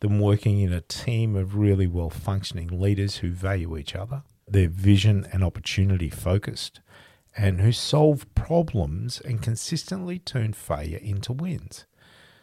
than 0.00 0.18
working 0.18 0.58
in 0.58 0.72
a 0.72 0.80
team 0.80 1.36
of 1.36 1.54
really 1.54 1.86
well 1.86 2.10
functioning 2.10 2.80
leaders 2.80 3.18
who 3.18 3.30
value 3.30 3.76
each 3.76 3.94
other, 3.94 4.24
their 4.48 4.68
vision 4.68 5.28
and 5.32 5.44
opportunity 5.44 6.10
focused, 6.10 6.80
and 7.36 7.60
who 7.60 7.72
solve 7.72 8.32
problems 8.34 9.20
and 9.20 9.42
consistently 9.42 10.18
turn 10.18 10.52
failure 10.52 10.98
into 10.98 11.32
wins. 11.32 11.84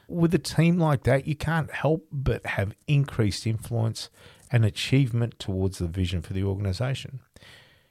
With 0.08 0.34
a 0.34 0.40
team 0.40 0.78
like 0.78 1.04
that, 1.04 1.26
you 1.26 1.36
can't 1.36 1.72
help 1.72 2.08
but 2.12 2.46
have 2.46 2.76
increased 2.88 3.48
influence 3.48 4.10
and 4.52 4.66
achievement 4.66 5.40
towards 5.40 5.78
the 5.78 5.88
vision 5.88 6.22
for 6.22 6.34
the 6.34 6.44
organization. 6.44 7.22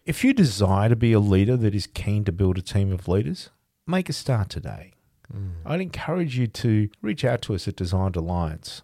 If 0.05 0.23
you 0.23 0.35
desire 0.35 0.91
to 0.91 0.97
be 0.97 1.13
a 1.13 1.21
leader 1.21 1.57
that 1.57 1.75
is 1.75 1.87
keen 1.87 2.25
to 2.25 2.33
build 2.33 2.59
a 2.59 2.63
team 2.63 2.93
of 2.93 3.09
leaders, 3.09 3.51
make 3.87 4.09
a 4.09 4.13
start 4.13 4.51
today. 4.51 4.93
Hmm. 5.31 5.51
I'd 5.65 5.81
encourage 5.81 6.37
you 6.37 6.47
to 6.49 6.91
reach 7.01 7.25
out 7.25 7.41
to 7.43 7.55
us 7.55 7.67
at 7.69 7.77
Designed 7.77 8.17
Alliance, 8.17 8.83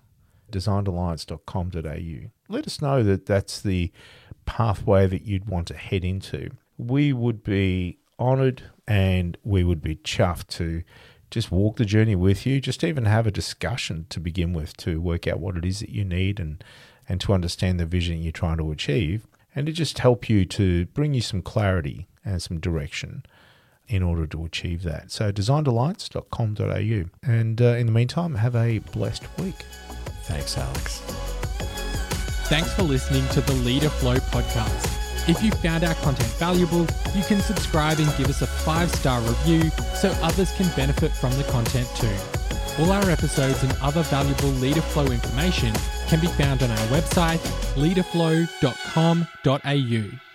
designedalliance.com.au. 0.50 2.30
Let 2.48 2.66
us 2.66 2.80
know 2.80 3.02
that 3.02 3.26
that's 3.26 3.60
the 3.60 3.92
pathway 4.46 5.06
that 5.06 5.22
you'd 5.22 5.48
want 5.48 5.66
to 5.68 5.76
head 5.76 6.04
into. 6.04 6.50
We 6.78 7.12
would 7.12 7.42
be 7.42 7.98
honoured 8.18 8.62
and 8.86 9.36
we 9.44 9.64
would 9.64 9.82
be 9.82 9.96
chuffed 9.96 10.48
to 10.48 10.82
just 11.30 11.50
walk 11.50 11.76
the 11.76 11.84
journey 11.84 12.14
with 12.14 12.46
you, 12.46 12.60
just 12.60 12.84
even 12.84 13.04
have 13.04 13.26
a 13.26 13.32
discussion 13.32 14.06
to 14.10 14.20
begin 14.20 14.52
with 14.52 14.76
to 14.78 15.00
work 15.00 15.26
out 15.26 15.40
what 15.40 15.56
it 15.56 15.64
is 15.64 15.80
that 15.80 15.90
you 15.90 16.04
need 16.04 16.38
and, 16.38 16.62
and 17.08 17.20
to 17.20 17.32
understand 17.32 17.80
the 17.80 17.86
vision 17.86 18.22
you're 18.22 18.32
trying 18.32 18.58
to 18.58 18.70
achieve 18.70 19.26
and 19.54 19.66
to 19.66 19.72
just 19.72 19.98
help 19.98 20.28
you 20.28 20.44
to 20.44 20.86
bring 20.86 21.14
you 21.14 21.20
some 21.20 21.42
clarity 21.42 22.06
and 22.24 22.42
some 22.42 22.60
direction 22.60 23.24
in 23.88 24.02
order 24.02 24.26
to 24.26 24.44
achieve 24.44 24.82
that. 24.82 25.10
So 25.10 25.32
designedalliance.com.au. 25.32 27.30
And 27.30 27.62
uh, 27.62 27.64
in 27.64 27.86
the 27.86 27.92
meantime, 27.92 28.34
have 28.36 28.56
a 28.56 28.78
blessed 28.78 29.24
week. 29.38 29.64
Thanks, 30.24 30.58
Alex. 30.58 31.00
Thanks 32.48 32.72
for 32.74 32.82
listening 32.82 33.26
to 33.28 33.40
the 33.40 33.54
Leader 33.54 33.88
Flow 33.88 34.16
podcast. 34.16 34.95
If 35.28 35.42
you 35.42 35.50
found 35.50 35.82
our 35.82 35.94
content 35.96 36.30
valuable, 36.38 36.86
you 37.14 37.22
can 37.24 37.40
subscribe 37.40 37.98
and 37.98 38.06
give 38.16 38.28
us 38.28 38.42
a 38.42 38.46
five 38.46 38.94
star 38.94 39.20
review 39.20 39.70
so 39.94 40.10
others 40.22 40.52
can 40.56 40.68
benefit 40.76 41.10
from 41.12 41.32
the 41.32 41.42
content 41.44 41.88
too. 41.96 42.14
All 42.78 42.92
our 42.92 43.10
episodes 43.10 43.62
and 43.62 43.74
other 43.82 44.02
valuable 44.02 44.50
Leader 44.50 44.82
Flow 44.82 45.06
information 45.06 45.74
can 46.06 46.20
be 46.20 46.28
found 46.28 46.62
on 46.62 46.70
our 46.70 46.86
website, 46.88 47.38
leaderflow.com.au. 47.74 50.25